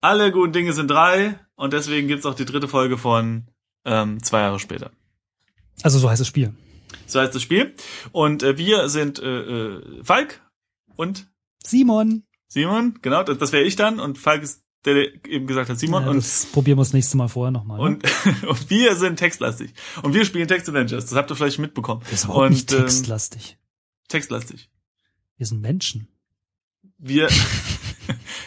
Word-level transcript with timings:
alle 0.00 0.32
guten 0.32 0.52
Dinge 0.52 0.72
sind 0.72 0.90
drei 0.90 1.38
und 1.56 1.72
deswegen 1.72 2.08
gibt's 2.08 2.26
auch 2.26 2.34
die 2.34 2.44
dritte 2.44 2.68
Folge 2.68 2.98
von 2.98 3.48
ähm, 3.84 4.22
zwei 4.22 4.40
Jahre 4.40 4.58
später. 4.58 4.90
Also 5.82 5.98
so 5.98 6.10
heißt 6.10 6.20
das 6.20 6.28
Spiel. 6.28 6.54
So 7.06 7.20
heißt 7.20 7.34
das 7.34 7.42
Spiel. 7.42 7.74
Und 8.12 8.42
äh, 8.42 8.58
wir 8.58 8.88
sind 8.88 9.18
äh, 9.18 9.40
äh, 9.40 10.04
Falk 10.04 10.42
und 10.96 11.28
Simon. 11.62 12.24
Simon, 12.48 12.98
genau, 13.02 13.22
das, 13.22 13.38
das 13.38 13.52
wäre 13.52 13.64
ich 13.64 13.76
dann 13.76 14.00
und 14.00 14.18
Falk 14.18 14.42
ist 14.42 14.62
der, 14.84 14.94
der 14.94 15.26
eben 15.26 15.46
gesagt 15.46 15.68
hat 15.68 15.78
Simon 15.78 16.04
Ja, 16.04 16.10
und 16.10 16.16
das 16.16 16.46
probieren 16.46 16.78
wir 16.78 16.82
das 16.82 16.92
nächste 16.92 17.16
Mal 17.16 17.28
vorher 17.28 17.50
nochmal. 17.50 17.80
und, 17.80 18.04
und 18.46 18.70
wir 18.70 18.94
sind 18.96 19.16
textlastig. 19.16 19.74
Und 20.02 20.14
wir 20.14 20.24
spielen 20.24 20.48
Text 20.48 20.68
Avengers, 20.68 21.06
das 21.06 21.14
habt 21.14 21.30
ihr 21.30 21.36
vielleicht 21.36 21.58
mitbekommen. 21.58 22.02
das 22.10 22.24
ist 22.24 22.28
und, 22.28 22.50
nicht 22.50 22.72
ähm, 22.72 22.80
textlastig. 22.80 23.58
textlastig. 24.08 24.70
Wir 25.36 25.46
sind 25.46 25.60
Menschen. 25.60 26.08
Wir 26.96 27.28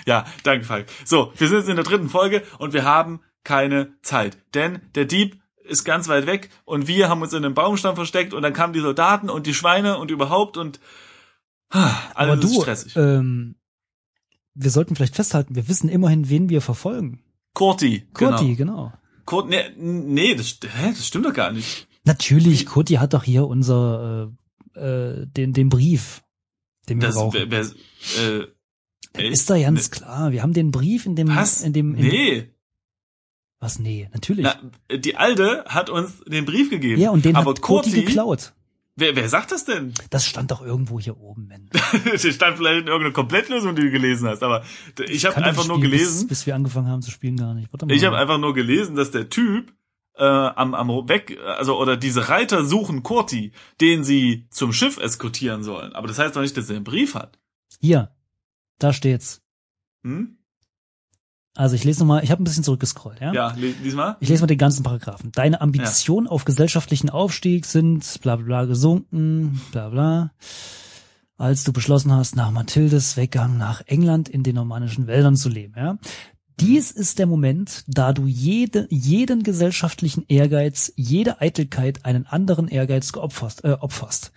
Ja, 0.05 0.25
danke 0.43 0.65
Falk. 0.65 0.87
So, 1.05 1.31
wir 1.37 1.47
sind 1.47 1.57
jetzt 1.59 1.69
in 1.69 1.75
der 1.75 1.85
dritten 1.85 2.09
Folge 2.09 2.43
und 2.57 2.73
wir 2.73 2.83
haben 2.85 3.21
keine 3.43 3.93
Zeit, 4.01 4.37
denn 4.53 4.81
der 4.95 5.05
Dieb 5.05 5.39
ist 5.63 5.83
ganz 5.83 6.07
weit 6.07 6.25
weg 6.25 6.49
und 6.65 6.87
wir 6.87 7.09
haben 7.09 7.21
uns 7.21 7.33
in 7.33 7.43
einem 7.45 7.53
Baumstamm 7.53 7.95
versteckt 7.95 8.33
und 8.33 8.41
dann 8.41 8.53
kamen 8.53 8.73
die 8.73 8.79
Soldaten 8.79 9.29
und 9.29 9.47
die 9.47 9.53
Schweine 9.53 9.97
und 9.97 10.11
überhaupt 10.11 10.57
und 10.57 10.79
ah, 11.69 11.93
alles 12.13 12.33
Aber 12.33 12.43
ist 12.43 12.55
du, 12.55 12.61
stressig. 12.61 12.95
ähm, 12.97 13.55
wir 14.53 14.69
sollten 14.69 14.95
vielleicht 14.95 15.15
festhalten, 15.15 15.55
wir 15.55 15.67
wissen 15.67 15.89
immerhin, 15.89 16.29
wen 16.29 16.49
wir 16.49 16.61
verfolgen. 16.61 17.23
Kurti, 17.53 18.07
Kurti, 18.13 18.55
genau. 18.55 18.75
genau. 18.75 18.93
Kurt, 19.25 19.49
nee, 19.49 19.63
nee 19.77 20.35
das, 20.35 20.59
hä, 20.63 20.89
das 20.89 21.07
stimmt 21.07 21.25
doch 21.25 21.33
gar 21.33 21.51
nicht. 21.51 21.87
Natürlich, 22.03 22.65
Kurti 22.65 22.95
hat 22.95 23.13
doch 23.13 23.23
hier 23.23 23.47
unser, 23.47 24.31
äh, 24.75 24.79
äh, 24.79 25.25
den, 25.27 25.53
den 25.53 25.69
Brief, 25.69 26.23
den 26.89 26.99
wir 26.99 27.07
Das 27.07 27.15
brauchen. 27.15 27.33
wer, 27.33 27.51
wer, 27.51 28.39
äh, 28.41 28.47
Das 29.13 29.23
echt? 29.23 29.33
ist 29.33 29.49
doch 29.49 29.59
ganz 29.59 29.89
Nee. 29.91 29.97
klar. 29.97 30.31
Wir 30.31 30.41
haben 30.41 30.53
den 30.53 30.71
Brief 30.71 31.05
in 31.05 31.15
dem, 31.15 31.27
Was? 31.35 31.61
in 31.61 31.73
dem, 31.73 31.95
in 31.95 32.07
Nee, 32.07 32.49
was? 33.59 33.77
Nee, 33.77 34.09
natürlich. 34.13 34.43
Na, 34.45 34.97
die 34.97 35.15
Alte 35.17 35.63
hat 35.67 35.89
uns 35.89 36.23
den 36.25 36.45
Brief 36.45 36.69
gegeben. 36.69 36.99
ja, 36.99 37.11
und 37.11 37.25
den 37.25 37.35
aber 37.35 37.51
hat 37.51 37.61
Kurti 37.61 37.91
Kurti, 37.91 38.05
geklaut. 38.05 38.53
wer, 38.95 39.15
wer 39.15 39.29
sagt 39.29 39.51
das 39.51 39.65
denn? 39.65 39.93
Das 40.09 40.25
stand 40.25 40.49
doch 40.49 40.61
irgendwo 40.65 40.99
hier 40.99 41.17
oben, 41.19 41.45
Mensch. 41.47 41.69
das 42.11 42.25
stand 42.25 42.57
vielleicht 42.57 42.81
in 42.81 42.87
irgendeiner 42.87 43.13
Komplettlösung, 43.13 43.75
die 43.75 43.83
du 43.83 43.91
gelesen 43.91 44.27
hast, 44.27 44.41
aber 44.41 44.63
ich 45.07 45.25
habe 45.25 45.35
einfach 45.37 45.67
nur 45.67 45.77
Spiel 45.77 45.91
gelesen, 45.91 46.27
Bis, 46.27 46.39
bis 46.39 46.45
wir 46.47 46.55
angefangen 46.55 46.87
haben 46.87 47.01
zu 47.03 47.11
spielen, 47.11 47.37
gar 47.37 47.53
nicht. 47.53 47.71
Warte 47.71 47.85
mal. 47.85 47.93
ich 47.93 48.03
habe 48.03 48.17
einfach 48.17 48.39
nur 48.39 48.53
gelesen, 48.55 48.95
dass 48.95 49.11
der 49.11 49.29
Typ 49.29 49.71
äh, 50.15 50.23
am, 50.23 50.73
am 50.73 50.89
weg, 51.07 51.37
also 51.45 51.79
oder 51.79 51.97
diese 51.97 52.29
Reiter 52.29 52.65
suchen 52.65 53.03
Kurti, 53.03 53.51
den 53.79 54.03
sie 54.03 54.47
zum 54.49 54.73
Schiff 54.73 54.97
eskortieren 54.97 55.63
sollen. 55.63 55.93
Aber 55.93 56.07
das 56.07 56.17
heißt 56.17 56.35
doch 56.35 56.41
nicht, 56.41 56.57
dass 56.57 56.69
er 56.69 56.77
einen 56.77 56.83
Brief 56.83 57.13
hat. 57.13 57.37
Hier, 57.79 58.11
da 58.83 58.93
steht's. 58.93 59.41
Hm? 60.03 60.37
Also 61.55 61.75
ich 61.75 61.83
lese 61.83 61.99
nochmal, 61.99 62.23
ich 62.23 62.31
habe 62.31 62.41
ein 62.41 62.45
bisschen 62.45 62.63
zurückgescrollt, 62.63 63.19
ja? 63.19 63.33
Ja, 63.33 63.51
le- 63.57 63.73
lies 63.83 63.93
mal. 63.93 64.15
Ich 64.21 64.29
lese 64.29 64.41
mal 64.41 64.47
den 64.47 64.57
ganzen 64.57 64.83
Paragraphen. 64.83 65.31
Deine 65.33 65.59
Ambitionen 65.59 66.27
auf 66.27 66.45
gesellschaftlichen 66.45 67.09
Aufstieg 67.09 67.65
sind 67.65 68.19
bla 68.21 68.37
bla 68.37 68.45
bla 68.45 68.65
gesunken, 68.65 69.59
bla 69.71 69.89
bla. 69.89 70.31
Als 71.37 71.63
du 71.63 71.73
beschlossen 71.73 72.13
hast, 72.13 72.35
nach 72.35 72.51
Mathildes 72.51 73.17
Weggang 73.17 73.57
nach 73.57 73.81
England 73.87 74.29
in 74.29 74.43
den 74.43 74.55
normannischen 74.55 75.07
Wäldern 75.07 75.35
zu 75.35 75.49
leben, 75.49 75.73
ja? 75.75 75.97
Dies 76.59 76.91
ist 76.91 77.17
der 77.17 77.25
Moment, 77.25 77.83
da 77.87 78.13
du 78.13 78.27
jede, 78.27 78.85
jeden 78.91 79.41
gesellschaftlichen 79.41 80.25
Ehrgeiz, 80.27 80.93
jede 80.95 81.41
Eitelkeit 81.41 82.05
einen 82.05 82.27
anderen 82.27 82.67
Ehrgeiz 82.67 83.11
geopferst, 83.11 83.63
äh, 83.63 83.71
opferst. 83.79 84.31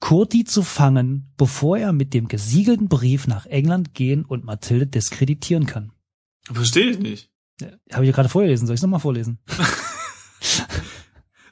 Kurti 0.00 0.44
zu 0.44 0.62
fangen, 0.62 1.32
bevor 1.36 1.76
er 1.78 1.92
mit 1.92 2.14
dem 2.14 2.26
gesiegelten 2.28 2.88
Brief 2.88 3.26
nach 3.26 3.46
England 3.46 3.94
gehen 3.94 4.24
und 4.24 4.44
Mathilde 4.44 4.86
diskreditieren 4.86 5.66
kann. 5.66 5.92
Verstehe 6.50 6.86
ich 6.90 6.98
nicht. 6.98 7.30
Habe 7.92 8.04
ich 8.04 8.08
ja 8.08 8.14
gerade 8.14 8.30
vorgelesen. 8.30 8.66
Soll 8.66 8.74
ich 8.74 8.78
es 8.78 8.82
nochmal 8.82 9.00
vorlesen? 9.00 9.38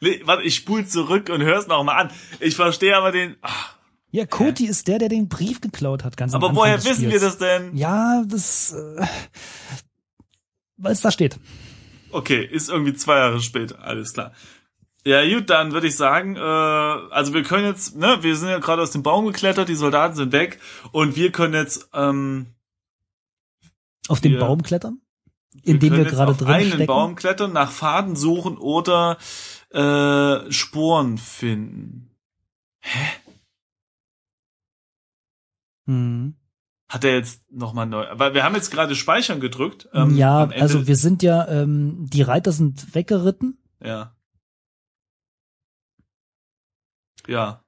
Le 0.01 0.21
warte, 0.25 0.45
ich 0.45 0.55
spul 0.55 0.87
zurück 0.87 1.29
und 1.29 1.43
hör's 1.43 1.67
noch 1.67 1.83
mal 1.85 1.97
an. 1.97 2.11
Ich 2.41 2.55
verstehe 2.57 2.97
aber 2.97 3.13
den. 3.13 3.37
Ach, 3.43 3.77
Ja, 4.11 4.25
Koti 4.27 4.67
ist 4.67 4.89
der, 4.89 4.99
der 4.99 5.09
den 5.09 5.29
Brief 5.29 5.61
geklaut 5.61 6.05
hat, 6.05 6.17
ganz 6.17 6.35
aber 6.35 6.55
woher 6.55 6.83
wissen 6.85 7.11
wir 7.11 7.21
das 7.21 7.39
denn? 7.39 7.77
Ja, 7.77 8.23
das, 8.27 8.73
äh, 8.73 9.07
weil 10.77 10.93
es 10.93 11.01
da 11.01 11.11
steht. 11.11 11.39
Okay, 12.11 12.43
ist 12.45 12.71
irgendwie 12.71 12.95
zwei 12.95 13.17
Jahre 13.19 13.41
später, 13.41 13.83
alles 13.83 14.15
klar. 14.15 14.33
Ja, 15.09 15.25
gut, 15.27 15.49
dann 15.49 15.73
würde 15.73 15.87
ich 15.87 15.97
sagen, 15.97 16.37
äh, 16.37 16.41
also 16.41 17.33
wir 17.33 17.43
können 17.43 17.65
jetzt, 17.65 17.97
ne, 17.97 18.19
wir 18.21 18.37
sind 18.37 18.49
ja 18.49 18.59
gerade 18.59 18.83
aus 18.83 18.91
dem 18.91 19.03
Baum 19.03 19.27
geklettert, 19.27 19.69
die 19.69 19.75
Soldaten 19.75 20.15
sind 20.15 20.33
weg 20.33 20.59
und 20.93 21.17
wir 21.17 21.33
können 21.33 21.55
jetzt, 21.55 21.89
ähm, 21.95 22.55
Auf 24.09 24.21
den 24.21 24.33
Wir- 24.33 24.41
Baum 24.41 24.63
klettern, 24.63 25.01
in 25.63 25.79
dem 25.81 25.95
wir 25.95 26.01
jetzt 26.03 26.11
gerade 26.13 26.35
drin 26.35 26.49
einen 26.49 26.67
stecken. 26.69 26.87
Baum 26.87 27.15
klettern, 27.15 27.53
nach 27.55 27.71
Faden 27.71 28.17
suchen 28.17 28.59
oder 28.59 29.17
äh, 29.71 30.51
Sporen 30.53 31.17
finden. 31.17 32.11
Mhm. 35.87 36.35
Hat 36.91 37.05
er 37.05 37.15
jetzt 37.17 37.43
nochmal 37.51 37.87
neu, 37.87 38.07
weil 38.15 38.35
wir 38.35 38.45
haben 38.45 38.55
jetzt 38.55 38.71
gerade 38.71 38.95
Speichern 38.95 39.41
gedrückt. 39.41 39.89
ähm, 39.93 40.17
ja, 40.17 40.49
also 40.49 40.87
wir 40.87 40.97
sind 40.97 41.23
ja, 41.23 41.47
ähm, 41.49 42.07
die 42.11 42.23
Reiter 42.23 42.53
sind 42.53 42.95
weggeritten. 42.95 43.59
ja. 43.83 44.13
Ja. 47.29 47.63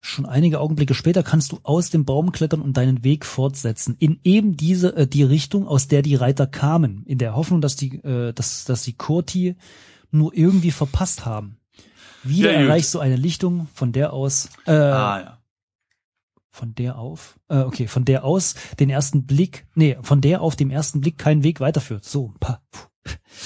Schon 0.00 0.26
einige 0.26 0.60
Augenblicke 0.60 0.92
später 0.92 1.22
kannst 1.22 1.52
du 1.52 1.60
aus 1.62 1.88
dem 1.88 2.04
Baum 2.04 2.30
klettern 2.32 2.60
und 2.60 2.76
deinen 2.76 3.04
Weg 3.04 3.24
fortsetzen 3.24 3.96
in 3.98 4.20
eben 4.22 4.56
diese 4.56 4.94
äh, 4.96 5.06
die 5.06 5.22
Richtung, 5.22 5.66
aus 5.66 5.88
der 5.88 6.02
die 6.02 6.14
Reiter 6.14 6.46
kamen, 6.46 7.04
in 7.06 7.16
der 7.16 7.34
Hoffnung, 7.34 7.62
dass 7.62 7.76
die 7.76 7.96
äh, 8.04 8.32
dass 8.34 8.64
dass 8.64 8.82
die 8.82 8.92
Kurti 8.94 9.56
nur 10.10 10.34
irgendwie 10.34 10.72
verpasst 10.72 11.24
haben. 11.24 11.56
Wieder 12.22 12.52
Ja, 12.52 12.58
gut. 12.58 12.68
erreichst 12.68 12.94
du 12.94 12.98
eine 12.98 13.16
Lichtung, 13.16 13.68
von 13.74 13.92
der 13.92 14.12
aus 14.12 14.50
äh, 14.66 14.72
ah, 14.72 15.20
ja. 15.20 15.38
von 16.50 16.74
der 16.74 16.98
auf 16.98 17.38
äh, 17.48 17.60
okay 17.60 17.86
von 17.86 18.04
der 18.04 18.24
aus 18.24 18.56
den 18.78 18.90
ersten 18.90 19.24
Blick 19.24 19.66
nee 19.74 19.96
von 20.02 20.20
der 20.20 20.42
auf 20.42 20.54
dem 20.54 20.70
ersten 20.70 21.00
Blick 21.00 21.16
kein 21.16 21.42
Weg 21.44 21.60
weiterführt. 21.60 22.04
So 22.04 22.34
pa. 22.40 22.60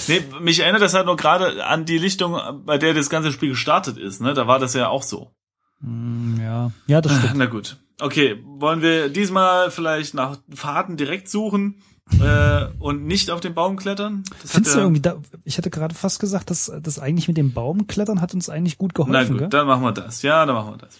Nee, 0.06 0.22
mich 0.40 0.60
erinnert 0.60 0.82
das 0.82 0.94
halt 0.94 1.06
nur 1.06 1.16
gerade 1.16 1.64
an 1.64 1.84
die 1.84 1.98
Lichtung, 1.98 2.36
bei 2.64 2.78
der 2.78 2.94
das 2.94 3.10
ganze 3.10 3.32
Spiel 3.32 3.50
gestartet 3.50 3.96
ist, 3.96 4.20
ne? 4.20 4.34
Da 4.34 4.46
war 4.46 4.58
das 4.58 4.74
ja 4.74 4.88
auch 4.88 5.02
so. 5.02 5.34
Mm, 5.80 6.40
ja 6.40 6.70
ja 6.86 7.00
das 7.00 7.16
stimmt. 7.16 7.34
Na 7.36 7.46
gut. 7.46 7.76
Okay, 8.00 8.42
wollen 8.44 8.80
wir 8.82 9.08
diesmal 9.08 9.70
vielleicht 9.70 10.14
nach 10.14 10.38
Faden 10.54 10.96
direkt 10.96 11.28
suchen 11.28 11.82
äh, 12.20 12.66
und 12.78 13.04
nicht 13.06 13.30
auf 13.30 13.40
den 13.40 13.54
Baum 13.54 13.76
klettern? 13.76 14.22
Das 14.42 14.52
Findest 14.52 14.74
du 14.74 14.78
ja- 14.78 14.84
irgendwie 14.84 15.02
da, 15.02 15.16
ich 15.44 15.58
hätte 15.58 15.70
gerade 15.70 15.94
fast 15.94 16.20
gesagt, 16.20 16.50
dass 16.50 16.70
das 16.82 16.98
eigentlich 16.98 17.26
mit 17.28 17.36
dem 17.36 17.52
Baum 17.52 17.86
klettern 17.88 18.20
hat 18.20 18.34
uns 18.34 18.48
eigentlich 18.48 18.78
gut 18.78 18.94
geholfen, 18.94 19.12
Na 19.12 19.24
gut, 19.24 19.38
gell? 19.38 19.48
dann 19.48 19.66
machen 19.66 19.82
wir 19.82 19.92
das. 19.92 20.22
Ja, 20.22 20.46
dann 20.46 20.54
machen 20.54 20.74
wir 20.74 20.78
das. 20.78 20.98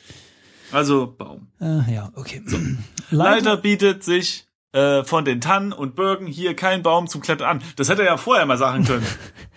Also 0.72 1.14
Baum. 1.16 1.48
Äh, 1.60 1.94
ja, 1.94 2.10
okay. 2.14 2.42
Leider 3.10 3.56
bietet 3.56 4.02
sich 4.04 4.46
äh, 4.72 5.02
von 5.04 5.24
den 5.24 5.40
Tannen 5.40 5.72
und 5.72 5.94
Birken 5.96 6.26
hier 6.26 6.54
kein 6.54 6.82
Baum 6.82 7.06
zum 7.06 7.20
Klettern 7.22 7.48
an. 7.48 7.62
Das 7.76 7.88
hätte 7.88 8.02
er 8.02 8.08
ja 8.08 8.16
vorher 8.16 8.44
mal 8.44 8.58
sagen 8.58 8.84
können. 8.84 9.06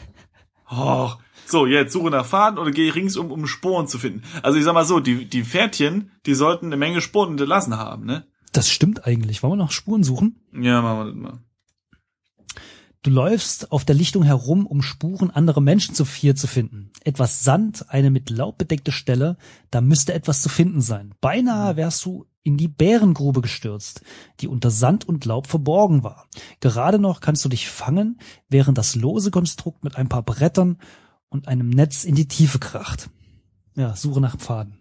Och. 0.71 1.17
So, 1.51 1.65
jetzt 1.65 1.91
suche 1.91 2.09
nach 2.09 2.25
Faden 2.25 2.57
oder 2.57 2.71
gehe 2.71 2.95
ringsum, 2.95 3.31
um 3.31 3.45
Sporen 3.45 3.87
zu 3.87 3.99
finden. 3.99 4.23
Also 4.41 4.57
ich 4.57 4.63
sag 4.63 4.73
mal 4.73 4.85
so, 4.85 4.99
die, 4.99 5.29
die 5.29 5.43
Pferdchen, 5.43 6.11
die 6.25 6.33
sollten 6.33 6.67
eine 6.67 6.77
Menge 6.77 7.01
Spuren 7.01 7.29
hinterlassen 7.29 7.77
haben, 7.77 8.05
ne? 8.05 8.25
Das 8.53 8.69
stimmt 8.69 9.05
eigentlich. 9.05 9.43
Wollen 9.43 9.53
wir 9.53 9.57
noch 9.57 9.71
Spuren 9.71 10.03
suchen? 10.03 10.37
Ja, 10.53 10.81
machen 10.81 10.99
wir 10.99 11.05
das 11.05 11.15
mal. 11.15 11.39
Du 13.03 13.09
läufst 13.09 13.71
auf 13.71 13.83
der 13.83 13.95
Lichtung 13.95 14.23
herum, 14.23 14.67
um 14.67 14.83
Spuren 14.83 15.31
anderer 15.31 15.59
Menschen 15.59 15.95
zu 15.95 16.05
vier 16.05 16.35
zu 16.35 16.45
finden. 16.45 16.91
Etwas 17.03 17.43
Sand, 17.43 17.89
eine 17.89 18.11
mit 18.11 18.29
Laub 18.29 18.59
bedeckte 18.59 18.91
Stelle, 18.91 19.37
da 19.71 19.81
müsste 19.81 20.13
etwas 20.13 20.41
zu 20.43 20.49
finden 20.49 20.81
sein. 20.81 21.15
Beinahe 21.19 21.77
wärst 21.77 22.05
du 22.05 22.27
in 22.43 22.57
die 22.57 22.67
Bärengrube 22.67 23.41
gestürzt, 23.41 24.03
die 24.39 24.47
unter 24.47 24.69
Sand 24.69 25.07
und 25.07 25.25
Laub 25.25 25.47
verborgen 25.47 26.03
war. 26.03 26.27
Gerade 26.59 26.99
noch 26.99 27.21
kannst 27.21 27.43
du 27.43 27.49
dich 27.49 27.69
fangen, 27.69 28.19
während 28.49 28.77
das 28.77 28.95
lose 28.95 29.31
Konstrukt 29.31 29.83
mit 29.83 29.95
ein 29.95 30.07
paar 30.07 30.23
Brettern 30.23 30.77
und 31.31 31.47
einem 31.47 31.69
Netz 31.69 32.03
in 32.03 32.13
die 32.13 32.27
Tiefe 32.27 32.59
kracht. 32.59 33.09
Ja, 33.75 33.95
Suche 33.95 34.19
nach 34.19 34.37
Pfaden. 34.37 34.77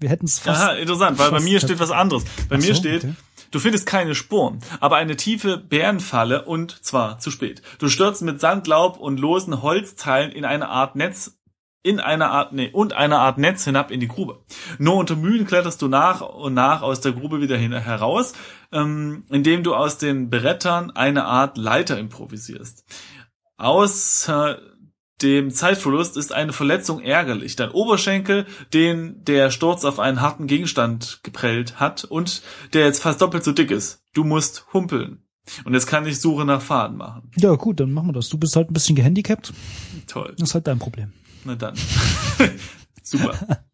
Wir 0.00 0.10
hätten 0.10 0.26
es 0.26 0.40
fast. 0.40 0.60
Aha, 0.60 0.72
interessant, 0.72 1.18
weil 1.18 1.30
bei 1.30 1.40
mir 1.40 1.60
steht 1.60 1.78
was 1.78 1.92
anderes. 1.92 2.24
Bei 2.48 2.56
Ach 2.56 2.60
mir 2.60 2.74
so, 2.74 2.80
steht, 2.80 3.04
okay. 3.04 3.14
du 3.52 3.58
findest 3.60 3.86
keine 3.86 4.16
Spuren, 4.16 4.58
aber 4.80 4.96
eine 4.96 5.14
tiefe 5.16 5.56
Bärenfalle 5.56 6.44
und 6.44 6.84
zwar 6.84 7.20
zu 7.20 7.30
spät. 7.30 7.62
Du 7.78 7.88
stürzt 7.88 8.22
mit 8.22 8.40
Sand, 8.40 8.66
Laub 8.66 8.98
und 8.98 9.20
losen 9.20 9.62
Holzteilen 9.62 10.32
in 10.32 10.44
eine 10.44 10.68
Art 10.68 10.96
Netz 10.96 11.38
in 11.84 12.00
einer 12.00 12.32
Art, 12.32 12.52
nee, 12.52 12.68
und 12.72 12.94
einer 12.94 13.20
Art 13.20 13.38
Netz 13.38 13.62
hinab 13.62 13.92
in 13.92 14.00
die 14.00 14.08
Grube. 14.08 14.40
Nur 14.78 14.96
unter 14.96 15.14
Mühen 15.14 15.46
kletterst 15.46 15.80
du 15.80 15.86
nach 15.86 16.20
und 16.20 16.52
nach 16.52 16.82
aus 16.82 17.00
der 17.00 17.12
Grube 17.12 17.40
wieder 17.40 17.56
hin, 17.56 17.72
heraus, 17.72 18.32
ähm, 18.72 19.24
indem 19.30 19.62
du 19.62 19.72
aus 19.72 19.96
den 19.96 20.28
Brettern 20.28 20.90
eine 20.90 21.26
Art 21.26 21.56
Leiter 21.56 21.96
improvisierst. 21.96 22.84
Außer 23.56 24.58
dem 25.22 25.50
Zeitverlust 25.50 26.16
ist 26.16 26.32
eine 26.32 26.52
Verletzung 26.52 27.00
ärgerlich. 27.00 27.56
Dein 27.56 27.70
Oberschenkel, 27.70 28.46
den 28.74 29.24
der 29.24 29.50
Sturz 29.50 29.84
auf 29.84 29.98
einen 29.98 30.20
harten 30.20 30.46
Gegenstand 30.46 31.20
geprellt 31.22 31.80
hat 31.80 32.04
und 32.04 32.42
der 32.72 32.84
jetzt 32.84 33.02
fast 33.02 33.20
doppelt 33.20 33.44
so 33.44 33.52
dick 33.52 33.70
ist. 33.70 34.02
Du 34.12 34.24
musst 34.24 34.66
humpeln. 34.72 35.22
Und 35.64 35.74
jetzt 35.74 35.86
kann 35.86 36.06
ich 36.06 36.20
Suche 36.20 36.44
nach 36.44 36.60
Faden 36.60 36.96
machen. 36.96 37.30
Ja, 37.36 37.54
gut, 37.54 37.80
dann 37.80 37.92
machen 37.92 38.08
wir 38.08 38.12
das. 38.12 38.28
Du 38.28 38.36
bist 38.36 38.56
halt 38.56 38.70
ein 38.70 38.74
bisschen 38.74 38.96
gehandicapt. 38.96 39.52
Toll. 40.06 40.34
Das 40.36 40.48
ist 40.50 40.54
halt 40.54 40.66
dein 40.66 40.78
Problem. 40.78 41.12
Na 41.44 41.54
dann. 41.54 41.74
Super. 43.02 43.64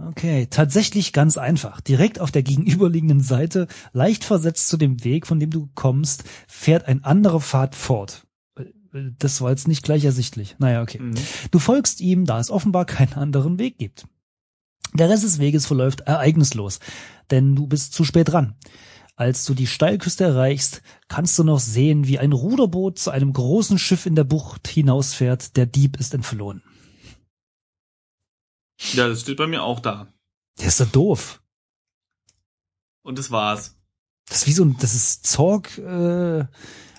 Okay, 0.00 0.46
tatsächlich 0.48 1.12
ganz 1.12 1.36
einfach. 1.38 1.80
Direkt 1.80 2.20
auf 2.20 2.30
der 2.30 2.44
gegenüberliegenden 2.44 3.20
Seite, 3.20 3.66
leicht 3.92 4.22
versetzt 4.22 4.68
zu 4.68 4.76
dem 4.76 5.02
Weg, 5.02 5.26
von 5.26 5.40
dem 5.40 5.50
du 5.50 5.70
kommst, 5.74 6.22
fährt 6.46 6.86
ein 6.86 7.02
anderer 7.02 7.40
Pfad 7.40 7.74
fort. 7.74 8.27
Das 8.92 9.40
war 9.40 9.50
jetzt 9.50 9.68
nicht 9.68 9.82
gleich 9.82 10.04
ersichtlich. 10.04 10.56
Naja, 10.58 10.82
okay. 10.82 10.98
Mhm. 11.00 11.14
Du 11.50 11.58
folgst 11.58 12.00
ihm, 12.00 12.24
da 12.24 12.40
es 12.40 12.50
offenbar 12.50 12.84
keinen 12.84 13.14
anderen 13.14 13.58
Weg 13.58 13.78
gibt. 13.78 14.06
Der 14.94 15.10
Rest 15.10 15.24
des 15.24 15.38
Weges 15.38 15.66
verläuft 15.66 16.00
ereignislos, 16.00 16.80
denn 17.30 17.54
du 17.54 17.66
bist 17.66 17.92
zu 17.92 18.04
spät 18.04 18.30
dran. 18.30 18.56
Als 19.16 19.44
du 19.44 19.54
die 19.54 19.66
Steilküste 19.66 20.24
erreichst, 20.24 20.80
kannst 21.08 21.38
du 21.38 21.44
noch 21.44 21.58
sehen, 21.58 22.06
wie 22.06 22.18
ein 22.18 22.32
Ruderboot 22.32 22.98
zu 22.98 23.10
einem 23.10 23.32
großen 23.32 23.78
Schiff 23.78 24.06
in 24.06 24.14
der 24.14 24.24
Bucht 24.24 24.68
hinausfährt. 24.68 25.56
Der 25.56 25.66
Dieb 25.66 25.98
ist 25.98 26.14
entflohen. 26.14 26.62
Ja, 28.92 29.08
das 29.08 29.22
steht 29.22 29.36
bei 29.36 29.48
mir 29.48 29.64
auch 29.64 29.80
da. 29.80 30.12
Der 30.60 30.68
ist 30.68 30.78
ja 30.78 30.86
doof. 30.86 31.42
Und 33.02 33.18
das 33.18 33.30
war's. 33.30 33.76
Das 34.28 34.42
ist 34.42 34.46
wie 34.46 34.52
so 34.52 34.64
ein, 34.64 34.76
das 34.78 34.94
ist 34.94 35.26
Zorg 35.26 35.78
äh, 35.78 36.44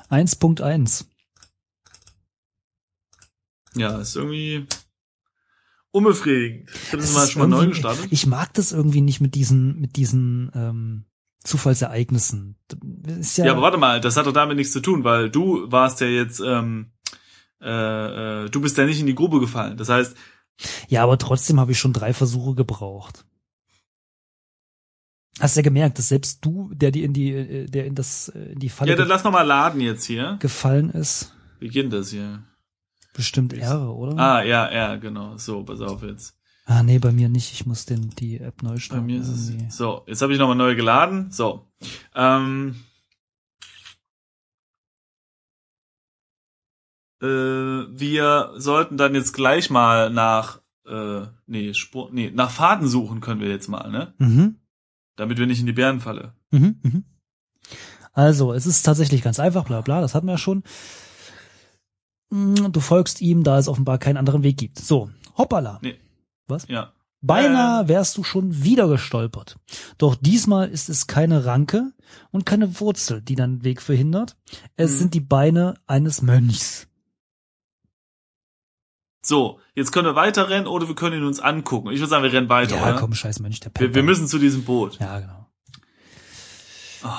1.1. 0.10 1.06
Ja, 3.76 4.00
ist 4.00 4.16
irgendwie 4.16 4.66
unbefriedigend. 5.92 6.70
Ich 6.72 6.88
habe 6.92 6.98
das 7.02 7.14
mal 7.14 7.24
ist 7.24 7.32
schon 7.32 7.42
mal 7.42 7.48
neu 7.48 7.58
irgendwie- 7.58 7.70
gestartet. 7.72 8.08
Ich 8.12 8.26
mag 8.28 8.54
das 8.54 8.72
irgendwie 8.72 9.02
nicht 9.02 9.22
mit 9.22 9.36
diesen, 9.36 9.80
mit 9.80 9.96
diesen 9.96 10.52
ähm, 10.54 11.06
Zufallsereignissen. 11.44 12.58
Ja, 13.38 13.46
Ja, 13.46 13.52
aber 13.54 13.62
warte 13.62 13.78
mal, 13.78 14.02
das 14.02 14.18
hat 14.18 14.26
doch 14.26 14.34
damit 14.34 14.58
nichts 14.58 14.74
zu 14.74 14.82
tun, 14.82 15.04
weil 15.04 15.30
du 15.30 15.72
warst 15.72 16.02
ja 16.02 16.08
jetzt, 16.08 16.40
ähm, 16.42 16.92
äh, 17.62 18.46
äh, 18.46 18.50
du 18.50 18.62
bist 18.62 18.78
ja 18.78 18.86
nicht 18.86 19.00
in 19.00 19.08
die 19.08 19.16
Grube 19.16 19.40
gefallen. 19.40 19.78
Das 19.78 19.90
heißt, 19.90 20.16
ja, 20.90 21.04
aber 21.04 21.18
trotzdem 21.18 21.60
habe 21.60 21.72
ich 21.72 21.80
schon 21.80 21.94
drei 21.94 22.14
Versuche 22.14 22.54
gebraucht. 22.56 23.26
Hast 25.40 25.56
ja 25.56 25.62
gemerkt, 25.62 25.98
dass 25.98 26.10
selbst 26.10 26.44
du, 26.44 26.70
der 26.74 26.92
die 26.92 27.04
in 27.04 27.14
die, 27.14 27.32
äh, 27.32 27.66
der 27.66 27.86
in 27.86 27.96
das, 27.96 28.28
äh, 28.30 28.52
in 28.52 28.60
die 28.60 28.68
Falle 28.70 28.92
ja, 28.92 28.98
dann 28.98 29.08
lass 29.08 29.24
noch 29.24 29.32
mal 29.32 29.44
laden 29.44 29.80
jetzt 29.80 30.04
hier. 30.04 30.36
gefallen 30.42 30.90
ist, 30.90 31.34
Wie 31.60 31.70
geht 31.70 31.84
denn 31.86 31.90
das 31.92 32.10
hier? 32.10 32.44
Bestimmt 33.14 33.54
R, 33.54 33.96
oder? 33.96 34.18
Ah, 34.18 34.44
ja, 34.44 34.72
ja, 34.72 34.96
genau. 34.96 35.38
So, 35.38 35.64
pass 35.64 35.82
auf 35.82 36.04
jetzt. 36.04 36.36
Ah, 36.66 36.84
nee, 36.84 37.00
bei 37.00 37.12
mir 37.12 37.30
nicht. 37.30 37.52
Ich 37.52 37.66
muss 37.66 37.86
den, 37.86 38.12
die 38.12 38.40
App 38.40 38.62
neu 38.62 38.74
Bei 38.74 38.80
starten. 38.80 39.06
mir 39.08 39.22
ist 39.22 39.50
irgendwie. 39.50 39.66
es. 39.68 39.78
So, 39.78 40.04
jetzt 40.06 40.22
habe 40.22 40.34
ich 40.34 40.40
nochmal 40.40 40.56
neu 40.56 40.76
geladen. 40.76 41.32
So. 41.32 41.66
Ähm, 42.16 42.76
äh, 47.22 47.26
wir 47.26 48.54
sollten 48.58 48.98
dann 48.98 49.16
jetzt 49.16 49.34
gleich 49.34 49.70
mal 49.70 50.10
nach 50.12 50.62
äh, 50.88 51.28
nee, 51.48 51.74
Spur, 51.74 52.10
nee, 52.12 52.32
nach 52.34 52.52
Faden 52.52 52.88
suchen 52.88 53.22
können 53.22 53.42
wir 53.42 53.50
jetzt 53.50 53.68
mal, 53.68 53.90
ne? 53.90 54.14
Mhm. 54.18 54.56
Damit 55.16 55.38
wir 55.38 55.48
nicht 55.48 55.60
in 55.60 55.66
die 55.66 55.74
Bärenfalle. 55.74 56.34
Mhm, 56.52 56.80
mhm. 56.82 57.04
Also, 58.14 58.54
es 58.54 58.66
ist 58.66 58.84
tatsächlich 58.84 59.22
ganz 59.22 59.40
einfach, 59.40 59.66
bla 59.66 59.82
bla, 59.82 60.02
das 60.02 60.16
hatten 60.16 60.28
wir 60.28 60.34
ja 60.34 60.38
schon. 60.38 60.64
Mm, 62.30 62.72
Du 62.72 62.80
folgst 62.80 63.22
ihm, 63.22 63.44
da 63.44 63.58
es 63.58 63.68
offenbar 63.68 63.98
keinen 63.98 64.18
anderen 64.18 64.44
Weg 64.44 64.58
gibt. 64.58 64.80
So, 64.80 65.10
hoppala. 65.38 65.80
Ja. 66.68 66.94
Beinahe 67.22 67.88
wärst 67.90 68.18
du 68.18 68.24
schon 68.24 68.64
wieder 68.64 68.88
gestolpert. 68.88 69.58
Doch 69.98 70.16
diesmal 70.16 70.70
ist 70.70 70.88
es 70.90 71.06
keine 71.06 71.44
Ranke 71.46 71.92
und 72.32 72.46
keine 72.46 72.80
Wurzel, 72.80 73.22
die 73.22 73.36
deinen 73.36 73.64
Weg 73.66 73.82
verhindert. 73.82 74.38
Es 74.78 74.92
Mhm. 74.94 74.98
sind 74.98 75.14
die 75.16 75.20
Beine 75.20 75.74
eines 75.86 76.22
Mönchs. 76.22 76.88
So, 79.26 79.60
jetzt 79.76 79.92
können 79.92 80.06
wir 80.08 80.16
weiterrennen 80.16 80.66
oder 80.66 80.88
wir 80.88 80.96
können 80.96 81.18
ihn 81.22 81.26
uns 81.28 81.40
angucken. 81.42 81.90
Ich 81.92 82.00
würde 82.00 82.10
sagen, 82.10 82.24
wir 82.24 82.32
rennen 82.32 82.48
weiter, 82.50 82.78
Ja, 82.78 82.84
oder? 82.84 83.00
komm, 83.00 83.14
scheiß 83.14 83.40
Mönch, 83.42 83.60
der 83.60 83.72
Wir, 83.76 83.82
wir 83.82 83.88
Pepper. 83.92 84.04
müssen 84.06 84.28
zu 84.28 84.40
diesem 84.40 84.64
Boot. 84.64 84.98
Ja, 85.00 85.20
genau. 85.20 85.39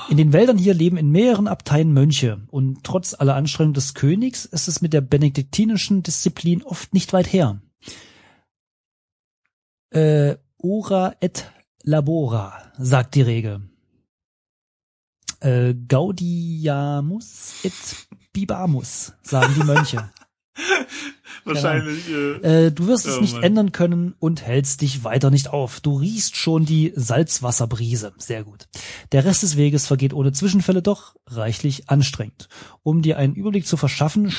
In 0.09 0.17
den 0.17 0.33
Wäldern 0.33 0.59
hier 0.59 0.75
leben 0.75 0.97
in 0.97 1.11
mehreren 1.11 1.49
Abteien 1.49 1.93
Mönche 1.93 2.43
und 2.49 2.85
trotz 2.85 3.15
aller 3.15 3.35
Anstrengung 3.35 3.73
des 3.73 3.95
Königs 3.95 4.45
ist 4.45 4.69
es 4.69 4.83
mit 4.83 4.93
der 4.93 5.01
benediktinischen 5.01 6.03
Disziplin 6.03 6.63
oft 6.63 6.93
nicht 6.93 7.13
weit 7.13 7.33
her. 7.33 7.61
Äh, 9.91 10.37
ora 10.59 11.15
et 11.21 11.51
labora, 11.83 12.73
sagt 12.79 13.15
die 13.15 13.23
Regel. 13.23 13.63
Äh, 15.41 15.75
Gaudiamus 15.89 17.55
et 17.65 17.73
bibamus, 18.33 19.15
sagen 19.23 19.55
die 19.57 19.65
Mönche. 19.65 20.11
Wahrscheinlich. 21.45 22.09
Äh, 22.09 22.67
Äh, 22.67 22.73
du 22.73 22.87
wirst 22.87 23.07
es 23.07 23.19
Oh 23.19 23.21
nicht 23.21 23.35
Mann. 23.35 23.43
ändern 23.43 23.73
können 23.73 24.15
und 24.19 24.43
hältst 24.43 24.81
dich 24.83 25.05
weiter 25.05 25.31
nicht 25.31 25.49
auf. 25.49 25.81
Du 25.81 25.97
riechst 25.97 26.37
schon 26.37 26.65
die 26.67 26.93
Salzwasserbrise. 26.97 28.13
Sehr 28.19 28.45
gut. 28.45 28.69
Der 29.13 29.25
Rest 29.25 29.43
des 29.43 29.57
Weges 29.57 29.87
vergeht 29.87 30.13
ohne 30.15 30.33
Zwischenfälle 30.33 30.83
doch 30.83 31.15
reichlich 31.27 31.89
anstrengend. 31.89 32.49
Um 32.83 33.03
dir 33.03 33.17
einen 33.19 33.35
Überblick 33.35 33.67
zu 33.67 33.77
verschaffen, 33.77 34.33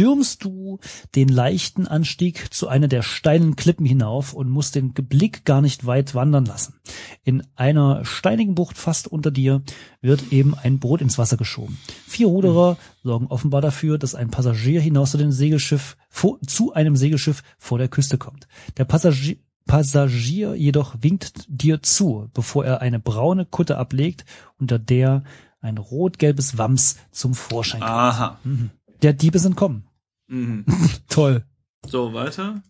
stürmst 0.00 0.44
du 0.44 0.78
den 1.14 1.28
leichten 1.28 1.86
Anstieg 1.86 2.54
zu 2.54 2.68
einer 2.68 2.88
der 2.88 3.02
steilen 3.02 3.56
Klippen 3.56 3.84
hinauf 3.84 4.32
und 4.32 4.48
musst 4.48 4.74
den 4.74 4.92
Blick 4.94 5.44
gar 5.44 5.60
nicht 5.60 5.84
weit 5.84 6.14
wandern 6.14 6.46
lassen. 6.46 6.74
In 7.22 7.42
einer 7.54 8.04
steinigen 8.04 8.54
Bucht 8.54 8.78
fast 8.78 9.08
unter 9.08 9.30
dir 9.30 9.62
wird 10.00 10.32
eben 10.32 10.54
ein 10.54 10.78
Boot 10.78 11.02
ins 11.02 11.18
Wasser 11.18 11.36
geschoben. 11.36 11.78
Vier 12.06 12.28
Ruderer 12.28 12.78
sorgen 13.02 13.26
offenbar 13.26 13.60
dafür, 13.60 13.98
dass 13.98 14.14
ein 14.14 14.30
Passagier 14.30 14.80
hinaus 14.80 15.10
zu 15.10 15.18
dem 15.18 15.32
Segelschiff 15.32 15.96
vor, 16.08 16.40
zu 16.46 16.72
einem 16.72 16.96
Segelschiff 16.96 17.42
vor 17.58 17.78
der 17.78 17.88
Küste 17.88 18.16
kommt. 18.16 18.48
Der 18.78 18.84
Passagier 18.84 19.36
Passagier 19.66 20.54
jedoch 20.56 20.96
winkt 21.00 21.44
dir 21.46 21.82
zu, 21.82 22.28
bevor 22.34 22.64
er 22.64 22.80
eine 22.80 22.98
braune 22.98 23.44
Kutte 23.44 23.76
ablegt, 23.76 24.24
unter 24.58 24.78
der 24.80 25.22
ein 25.60 25.78
rot-gelbes 25.78 26.58
Wams 26.58 26.96
zum 27.12 27.34
Vorschein 27.34 27.80
kommt. 27.80 27.92
aha. 27.92 28.38
Mhm. 28.42 28.70
Der 29.02 29.12
Diebe 29.12 29.38
sind 29.38 29.56
kommen. 29.56 29.86
Mhm. 30.28 30.64
Toll. 31.08 31.44
So, 31.86 32.12
weiter. 32.12 32.62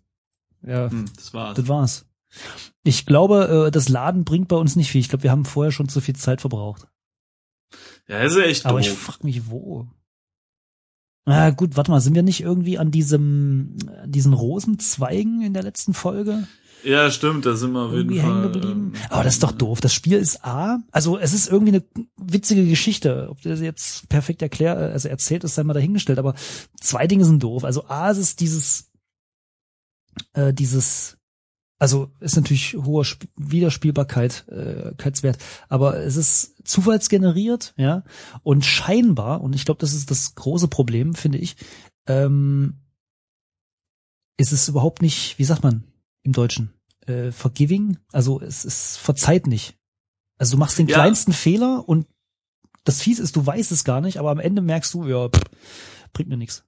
Ja, 0.62 0.90
Hm, 0.90 1.06
das 1.16 1.32
war's. 1.34 1.56
das 1.56 1.68
war's. 1.68 2.06
Ich 2.84 3.06
glaube, 3.06 3.66
äh, 3.66 3.70
das 3.70 3.88
Laden 3.88 4.24
bringt 4.24 4.48
bei 4.48 4.56
uns 4.56 4.76
nicht 4.76 4.90
viel. 4.90 5.00
Ich 5.00 5.08
glaube, 5.08 5.24
wir 5.24 5.30
haben 5.30 5.44
vorher 5.44 5.72
schon 5.72 5.88
zu 5.88 6.00
viel 6.00 6.16
Zeit 6.16 6.40
verbraucht. 6.40 6.86
Ja, 8.08 8.22
das 8.22 8.32
ist 8.34 8.38
echt 8.42 8.66
Aber 8.66 8.80
ich 8.80 8.88
doof. 8.88 8.98
frage 8.98 9.26
mich, 9.26 9.48
wo. 9.50 9.86
Na 11.26 11.50
gut, 11.50 11.76
warte 11.76 11.90
mal, 11.90 12.00
sind 12.00 12.14
wir 12.14 12.22
nicht 12.22 12.40
irgendwie 12.40 12.78
an 12.78 12.90
diesem, 12.90 13.76
an 14.02 14.10
diesen 14.10 14.32
Rosenzweigen 14.32 15.42
in 15.42 15.52
der 15.54 15.62
letzten 15.62 15.94
Folge 15.94 16.46
Ja, 16.84 17.10
stimmt, 17.10 17.46
da 17.46 17.54
sind 17.56 17.72
wir 17.72 17.80
auf 17.80 17.92
jeden 17.92 18.10
irgendwie 18.10 18.20
Fall. 18.20 18.30
hängen 18.30 18.52
geblieben? 18.52 18.92
ähm, 18.94 19.02
Aber 19.10 19.24
das 19.24 19.34
ist 19.34 19.42
doch 19.42 19.52
doof. 19.52 19.80
Das 19.80 19.92
Spiel 19.94 20.18
ist 20.18 20.44
A, 20.44 20.78
also 20.90 21.18
es 21.18 21.32
ist 21.32 21.48
irgendwie 21.48 21.74
eine 21.74 21.84
witzige 22.16 22.66
Geschichte. 22.66 23.28
Ob 23.30 23.42
das 23.42 23.60
jetzt 23.60 24.08
perfekt 24.08 24.42
erklärt, 24.42 24.78
also 24.78 25.08
erzählt 25.08 25.44
ist, 25.44 25.54
sei 25.54 25.64
mal 25.64 25.74
dahingestellt. 25.74 26.18
Aber 26.18 26.34
zwei 26.80 27.06
Dinge 27.06 27.24
sind 27.24 27.42
doof. 27.42 27.64
Also 27.64 27.86
A, 27.88 28.10
es 28.10 28.18
ist 28.18 28.40
dieses, 28.40 28.90
äh, 30.32 30.52
dieses, 30.52 31.18
also 31.78 32.10
ist 32.20 32.36
natürlich 32.36 32.74
hoher 32.74 33.02
Sp 33.08 33.28
Wiederspielbarkeit, 33.36 34.46
äh, 34.48 34.92
Keitswert, 34.96 35.38
aber 35.68 35.98
es 35.98 36.16
ist 36.16 36.56
zufallsgeneriert, 36.64 37.74
ja, 37.78 38.04
und 38.42 38.64
scheinbar, 38.64 39.40
und 39.40 39.54
ich 39.54 39.64
glaube, 39.64 39.80
das 39.80 39.94
ist 39.94 40.10
das 40.10 40.34
große 40.34 40.68
Problem, 40.68 41.14
finde 41.14 41.38
ich, 41.38 41.56
ähm, 42.06 42.80
ist 44.36 44.52
es 44.52 44.68
überhaupt 44.68 45.00
nicht, 45.00 45.38
wie 45.38 45.44
sagt 45.44 45.62
man 45.62 45.89
im 46.22 46.32
Deutschen, 46.32 46.72
äh, 47.06 47.32
forgiving, 47.32 47.98
also 48.12 48.40
es, 48.40 48.64
es 48.64 48.96
verzeiht 48.96 49.46
nicht. 49.46 49.76
Also 50.38 50.56
du 50.56 50.58
machst 50.58 50.78
den 50.78 50.88
Ja. 50.88 50.96
kleinsten 50.96 51.32
Fehler 51.32 51.88
und 51.88 52.06
das 52.84 53.02
Fies 53.02 53.18
ist, 53.18 53.36
du 53.36 53.44
weißt 53.46 53.72
es 53.72 53.84
gar 53.84 54.00
nicht, 54.00 54.18
aber 54.18 54.30
am 54.30 54.38
Ende 54.40 54.62
merkst 54.62 54.94
du, 54.94 55.06
ja, 55.06 55.28
pff, 55.28 55.42
bringt 56.12 56.30
mir 56.30 56.36
nichts. 56.36 56.64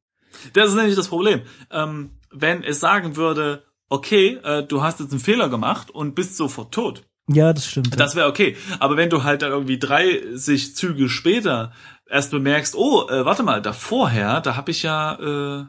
Das 0.52 0.68
ist 0.71 0.76
nämlich 0.76 0.97
das 0.97 1.09
Problem. 1.09 1.42
Ähm, 1.71 2.11
wenn 2.30 2.62
es 2.64 2.80
sagen 2.80 3.16
würde, 3.16 3.64
okay, 3.88 4.38
äh, 4.42 4.62
du 4.66 4.82
hast 4.82 5.00
jetzt 5.00 5.11
einen 5.12 5.21
Fehler 5.21 5.49
gemacht 5.49 5.90
und 5.90 6.14
bist 6.14 6.37
sofort 6.37 6.73
tot. 6.73 7.04
Ja, 7.28 7.52
das 7.52 7.66
stimmt. 7.66 7.99
Das 7.99 8.14
wäre 8.16 8.28
okay. 8.28 8.56
Aber 8.80 8.97
wenn 8.97 9.11
du 9.11 9.23
halt 9.23 9.42
dann 9.42 9.52
irgendwie 9.52 9.78
30 9.78 10.75
Züge 10.75 11.09
später 11.09 11.73
erst 12.09 12.30
bemerkst, 12.30 12.75
oh, 12.75 13.09
äh, 13.09 13.25
warte 13.25 13.42
mal, 13.42 13.62
da 13.62 13.73
vorher, 13.73 14.40
da 14.40 14.56
hab 14.56 14.68
ich 14.68 14.82
ja, 14.82 15.61
äh, 15.61 15.66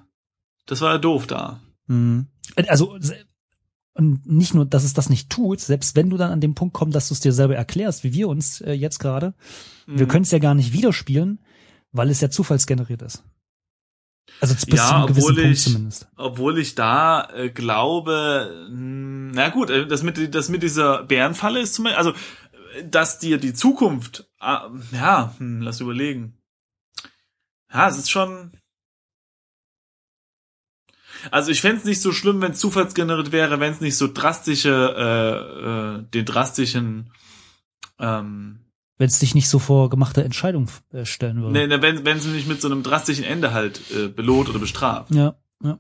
das 0.65 0.81
war 0.81 0.93
ja 0.93 0.97
doof 0.97 1.27
da. 1.27 1.61
Mhm. 1.87 2.27
Also 2.67 2.97
und 3.95 4.25
nicht 4.25 4.53
nur, 4.53 4.65
dass 4.65 4.83
es 4.83 4.93
das 4.93 5.09
nicht 5.09 5.29
tut, 5.29 5.59
selbst 5.59 5.95
wenn 5.95 6.09
du 6.09 6.17
dann 6.17 6.31
an 6.31 6.41
dem 6.41 6.55
Punkt 6.55 6.73
kommst, 6.73 6.95
dass 6.95 7.07
du 7.09 7.13
es 7.13 7.19
dir 7.19 7.31
selber 7.33 7.55
erklärst, 7.55 8.03
wie 8.03 8.13
wir 8.13 8.27
uns 8.27 8.62
äh, 8.62 8.73
jetzt 8.73 9.00
gerade, 9.00 9.33
wir 9.85 10.05
Mhm. 10.05 10.09
können 10.09 10.23
es 10.23 10.31
ja 10.31 10.39
gar 10.39 10.55
nicht 10.55 10.73
wiederspielen, 10.73 11.39
weil 11.91 12.09
es 12.09 12.21
ja 12.21 12.29
zufallsgeneriert 12.29 13.01
ist. 13.03 13.23
Also 14.39 14.55
bis 14.55 14.65
Ja, 14.79 14.88
zu 14.88 14.95
einem 14.95 15.07
gewissen 15.07 15.35
Punkt 15.35 15.50
ich- 15.51 15.63
zumindest. 15.63 16.07
Obwohl 16.15 16.57
ich 16.57 16.75
da 16.75 17.29
äh, 17.35 17.50
glaube, 17.50 18.67
mh, 18.71 19.31
na 19.35 19.50
gut, 19.50 19.69
äh, 19.69 19.85
das 19.85 20.01
mit, 20.01 20.33
das 20.33 20.50
mit 20.50 20.63
dieser 20.63 21.03
Bärenfalle 21.03 21.59
ist 21.59 21.75
zum 21.75 21.83
Beispiel, 21.85 21.97
also, 22.00 22.13
dass 22.89 23.19
dir 23.19 23.38
die 23.38 23.53
Zukunft 23.53 24.27
ah, 24.39 24.71
ja, 24.91 25.35
hm, 25.38 25.62
lass 25.62 25.79
überlegen. 25.81 26.38
Ja, 27.71 27.88
es 27.89 27.97
ist 27.97 28.09
schon. 28.09 28.51
Also 31.32 31.51
ich 31.51 31.62
fände 31.62 31.77
es 31.77 31.86
nicht 31.86 32.01
so 32.01 32.12
schlimm, 32.12 32.42
wenn 32.42 32.51
es 32.51 32.60
zufallsgeneriert 32.60 33.32
wäre, 33.32 33.60
wenn 33.60 33.74
es 33.74 33.82
nicht 33.82 33.98
so 33.98 34.08
drastische, 34.12 34.96
äh, 34.98 36.00
äh, 36.00 36.03
den 36.13 36.25
drastischen 36.25 37.12
ähm, 38.00 38.60
wenn 38.98 39.08
es 39.08 39.20
dich 39.20 39.34
nicht 39.36 39.50
so 39.50 39.60
vor 39.60 39.89
gemachte 39.89 40.24
Entscheidung 40.24 40.70
äh, 40.92 41.06
stellen 41.06 41.42
würde. 41.42 41.53
Nee, 41.53 41.68
nee, 41.68 41.82
wenn, 41.82 42.06
wenn 42.06 42.20
sie 42.20 42.30
nicht 42.30 42.48
mit 42.48 42.62
so 42.62 42.68
einem 42.68 42.84
drastischen 42.84 43.24
Ende 43.24 43.51
halt 43.51 43.82
äh, 43.92 44.08
belohnt 44.08 44.50
oder 44.50 44.60
bestraft. 44.60 45.13
Ja, 45.13 45.36
ja. 45.63 45.80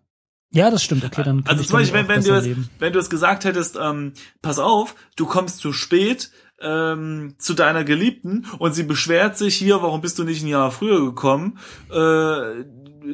Ja, 0.51 0.71
das 0.71 0.83
stimmt. 0.83 1.05
Okay, 1.05 1.23
dann 1.23 1.43
kann 1.43 1.57
also 1.57 1.63
zum 1.63 1.79
Beispiel, 1.79 1.99
wenn, 1.99 2.07
wenn, 2.07 2.23
du 2.23 2.31
es, 2.31 2.57
wenn 2.79 2.93
du 2.93 2.99
es 2.99 3.09
gesagt 3.09 3.45
hättest, 3.45 3.77
ähm, 3.79 4.13
pass 4.41 4.59
auf, 4.59 4.95
du 5.15 5.25
kommst 5.25 5.59
zu 5.59 5.73
spät 5.73 6.31
ähm, 6.59 7.35
zu 7.37 7.53
deiner 7.53 7.83
Geliebten 7.83 8.45
und 8.59 8.73
sie 8.73 8.83
beschwert 8.83 9.37
sich 9.37 9.55
hier, 9.55 9.81
warum 9.81 10.01
bist 10.01 10.17
du 10.19 10.23
nicht 10.23 10.43
ein 10.43 10.47
Jahr 10.47 10.71
früher 10.71 11.03
gekommen, 11.03 11.59
äh, 11.91 12.63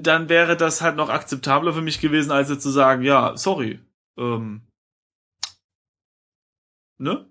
dann 0.01 0.29
wäre 0.29 0.58
das 0.58 0.81
halt 0.81 0.96
noch 0.96 1.10
akzeptabler 1.10 1.74
für 1.74 1.81
mich 1.81 2.00
gewesen, 2.00 2.31
als 2.31 2.50
jetzt 2.50 2.63
zu 2.63 2.69
sagen, 2.69 3.03
ja, 3.03 3.36
sorry. 3.38 3.79
Ähm, 4.17 4.62
ne? 6.98 7.29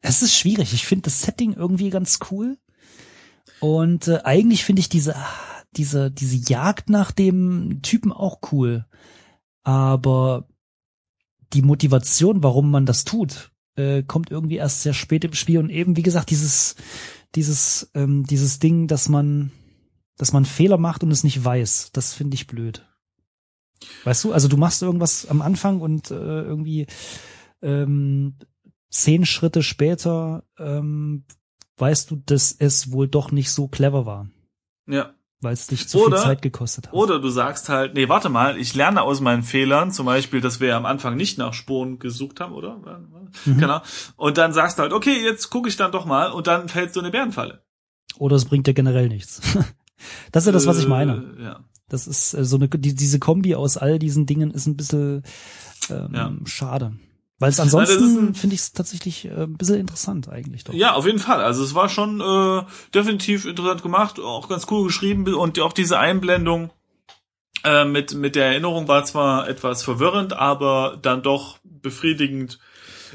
Es 0.00 0.22
ist 0.22 0.34
schwierig. 0.34 0.72
Ich 0.72 0.86
finde 0.86 1.04
das 1.04 1.22
Setting 1.22 1.54
irgendwie 1.54 1.90
ganz 1.90 2.18
cool. 2.30 2.58
Und 3.60 4.08
äh, 4.08 4.20
eigentlich 4.24 4.64
finde 4.64 4.80
ich 4.80 4.88
diese 4.88 5.14
diese, 5.76 6.10
diese 6.10 6.36
Jagd 6.36 6.90
nach 6.90 7.12
dem 7.12 7.80
Typen 7.82 8.12
auch 8.12 8.40
cool. 8.52 8.86
Aber 9.62 10.48
die 11.52 11.62
Motivation, 11.62 12.42
warum 12.42 12.70
man 12.70 12.86
das 12.86 13.04
tut, 13.04 13.52
äh, 13.76 14.02
kommt 14.02 14.30
irgendwie 14.30 14.56
erst 14.56 14.82
sehr 14.82 14.94
spät 14.94 15.24
im 15.24 15.34
Spiel 15.34 15.58
und 15.58 15.70
eben, 15.70 15.96
wie 15.96 16.02
gesagt, 16.02 16.30
dieses, 16.30 16.76
dieses, 17.34 17.90
ähm, 17.94 18.24
dieses 18.24 18.58
Ding, 18.58 18.86
dass 18.88 19.08
man, 19.08 19.52
dass 20.20 20.32
man 20.32 20.44
Fehler 20.44 20.76
macht 20.76 21.02
und 21.02 21.10
es 21.10 21.24
nicht 21.24 21.42
weiß, 21.44 21.92
das 21.92 22.12
finde 22.12 22.34
ich 22.34 22.46
blöd. 22.46 22.86
Weißt 24.04 24.24
du, 24.24 24.32
also 24.32 24.48
du 24.48 24.58
machst 24.58 24.82
irgendwas 24.82 25.26
am 25.26 25.40
Anfang 25.40 25.80
und 25.80 26.10
äh, 26.10 26.14
irgendwie 26.14 26.86
ähm, 27.62 28.36
zehn 28.90 29.24
Schritte 29.24 29.62
später 29.62 30.44
ähm, 30.58 31.24
weißt 31.78 32.10
du, 32.10 32.16
dass 32.16 32.52
es 32.52 32.92
wohl 32.92 33.08
doch 33.08 33.32
nicht 33.32 33.50
so 33.50 33.68
clever 33.68 34.04
war. 34.04 34.28
Ja 34.86 35.14
weil 35.42 35.54
es 35.54 35.66
dich 35.66 35.88
zu 35.88 36.04
oder, 36.04 36.18
viel 36.18 36.26
Zeit 36.26 36.42
gekostet 36.42 36.88
hat. 36.88 36.94
Oder 36.94 37.18
du 37.18 37.30
sagst 37.30 37.68
halt, 37.68 37.94
nee, 37.94 38.08
warte 38.08 38.28
mal, 38.28 38.58
ich 38.58 38.74
lerne 38.74 39.02
aus 39.02 39.20
meinen 39.20 39.42
Fehlern, 39.42 39.90
zum 39.90 40.06
Beispiel, 40.06 40.40
dass 40.40 40.60
wir 40.60 40.76
am 40.76 40.84
Anfang 40.84 41.16
nicht 41.16 41.38
nach 41.38 41.54
Spuren 41.54 41.98
gesucht 41.98 42.40
haben, 42.40 42.52
oder? 42.52 42.76
Mhm. 43.46 43.56
Genau. 43.58 43.80
Und 44.16 44.36
dann 44.36 44.52
sagst 44.52 44.78
du 44.78 44.82
halt, 44.82 44.92
okay, 44.92 45.24
jetzt 45.24 45.48
gucke 45.48 45.68
ich 45.68 45.76
dann 45.76 45.92
doch 45.92 46.04
mal 46.04 46.30
und 46.30 46.46
dann 46.46 46.68
fällst 46.68 46.94
du 46.94 47.00
in 47.00 47.06
eine 47.06 47.12
Bärenfalle. 47.12 47.64
Oder 48.18 48.36
es 48.36 48.44
bringt 48.44 48.66
dir 48.66 48.74
generell 48.74 49.08
nichts. 49.08 49.40
das 50.32 50.44
ist 50.44 50.46
ja 50.46 50.52
das, 50.52 50.66
was 50.66 50.78
ich 50.78 50.88
meine. 50.88 51.34
Äh, 51.38 51.42
ja. 51.44 51.60
Das 51.88 52.06
ist 52.06 52.34
äh, 52.34 52.44
so 52.44 52.56
eine, 52.56 52.68
die, 52.68 52.94
diese 52.94 53.18
Kombi 53.18 53.54
aus 53.54 53.76
all 53.76 53.98
diesen 53.98 54.26
Dingen 54.26 54.50
ist 54.50 54.66
ein 54.66 54.76
bisschen 54.76 55.22
ähm, 55.90 56.10
ja. 56.14 56.32
schade. 56.44 56.92
Weil 57.40 57.48
es 57.48 57.58
ansonsten 57.58 58.34
finde 58.34 58.54
ich 58.54 58.60
es 58.60 58.72
tatsächlich 58.72 59.24
äh, 59.24 59.30
ein 59.30 59.56
bisschen 59.56 59.76
interessant 59.76 60.28
eigentlich 60.28 60.64
doch. 60.64 60.74
Ja, 60.74 60.92
auf 60.92 61.06
jeden 61.06 61.18
Fall. 61.18 61.42
Also 61.42 61.64
es 61.64 61.74
war 61.74 61.88
schon 61.88 62.20
äh, 62.20 62.62
definitiv 62.94 63.46
interessant 63.46 63.82
gemacht, 63.82 64.20
auch 64.20 64.48
ganz 64.48 64.66
cool 64.70 64.84
geschrieben 64.84 65.26
und 65.34 65.58
auch 65.58 65.72
diese 65.72 65.98
Einblendung 65.98 66.70
äh, 67.64 67.86
mit 67.86 68.14
mit 68.14 68.36
der 68.36 68.46
Erinnerung 68.46 68.88
war 68.88 69.04
zwar 69.04 69.48
etwas 69.48 69.82
verwirrend, 69.82 70.34
aber 70.34 70.98
dann 71.00 71.22
doch 71.22 71.58
befriedigend 71.64 72.58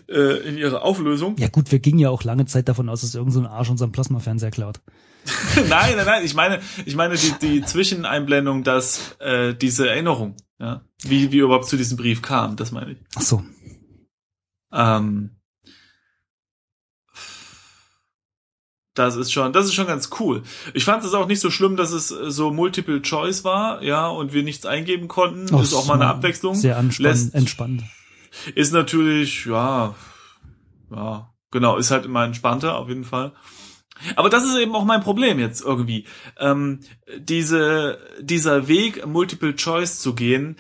äh, 0.08 0.48
in 0.48 0.58
ihrer 0.58 0.84
Auflösung. 0.84 1.36
Ja 1.38 1.48
gut, 1.48 1.72
wir 1.72 1.80
gingen 1.80 2.00
ja 2.00 2.10
auch 2.10 2.24
lange 2.24 2.46
Zeit 2.46 2.68
davon 2.70 2.90
aus, 2.90 3.02
dass 3.02 3.16
irgend 3.16 3.34
so 3.34 3.40
ein 3.40 3.46
Arsch 3.46 3.70
unseren 3.70 3.92
Plasmafernseher 3.92 4.52
klaut. 4.52 4.82
nein, 5.56 5.96
nein, 5.96 6.06
nein. 6.06 6.26
Ich 6.26 6.36
meine, 6.36 6.60
ich 6.86 6.96
meine 6.96 7.16
die, 7.16 7.34
die 7.42 7.62
Zwischeneinblendung, 7.64 8.64
dass 8.64 9.16
äh, 9.20 9.54
diese 9.54 9.90
Erinnerung, 9.90 10.36
ja, 10.60 10.82
wie 11.04 11.32
wie 11.32 11.38
überhaupt 11.40 11.68
zu 11.68 11.78
diesem 11.78 11.98
Brief 11.98 12.22
kam, 12.22 12.56
das 12.56 12.72
meine 12.72 12.92
ich. 12.92 12.98
Ach 13.16 13.22
so. 13.22 13.44
Ähm, 14.72 15.32
das 18.96 19.18
ist 19.18 19.32
schon, 19.32 19.52
das 19.52 19.66
ist 19.66 19.74
schon 19.74 19.88
ganz 19.88 20.10
cool. 20.20 20.44
Ich 20.74 20.86
fand 20.86 21.04
es 21.04 21.14
auch 21.14 21.28
nicht 21.28 21.42
so 21.42 21.52
schlimm, 21.52 21.76
dass 21.76 21.92
es 21.92 22.08
so 22.08 22.52
Multiple 22.52 23.02
Choice 23.02 23.44
war, 23.44 23.84
ja, 23.84 24.08
und 24.08 24.34
wir 24.34 24.44
nichts 24.44 24.66
eingeben 24.66 25.08
konnten. 25.08 25.54
Oh, 25.54 25.58
das 25.58 25.68
ist 25.68 25.74
auch 25.74 25.86
mal 25.86 25.96
eine 25.96 26.08
Abwechslung. 26.08 26.56
Sehr 26.56 26.82
Lässt, 27.00 27.36
entspannt. 27.36 27.84
Ist 28.54 28.74
natürlich, 28.74 29.46
ja, 29.46 29.96
ja, 30.92 31.34
genau, 31.52 31.78
ist 31.78 31.92
halt 31.92 32.06
immer 32.06 32.26
entspannter, 32.26 32.78
auf 32.78 32.90
jeden 32.90 33.04
Fall. 33.04 33.34
Aber 34.16 34.30
das 34.30 34.44
ist 34.44 34.58
eben 34.58 34.76
auch 34.76 34.84
mein 34.84 35.02
Problem 35.02 35.40
jetzt 35.40 35.62
irgendwie. 35.62 36.06
Ähm, 36.38 36.82
diese, 37.18 37.98
dieser 38.20 38.68
Weg, 38.68 39.06
Multiple 39.06 39.56
Choice 39.56 40.00
zu 40.00 40.16
gehen, 40.16 40.58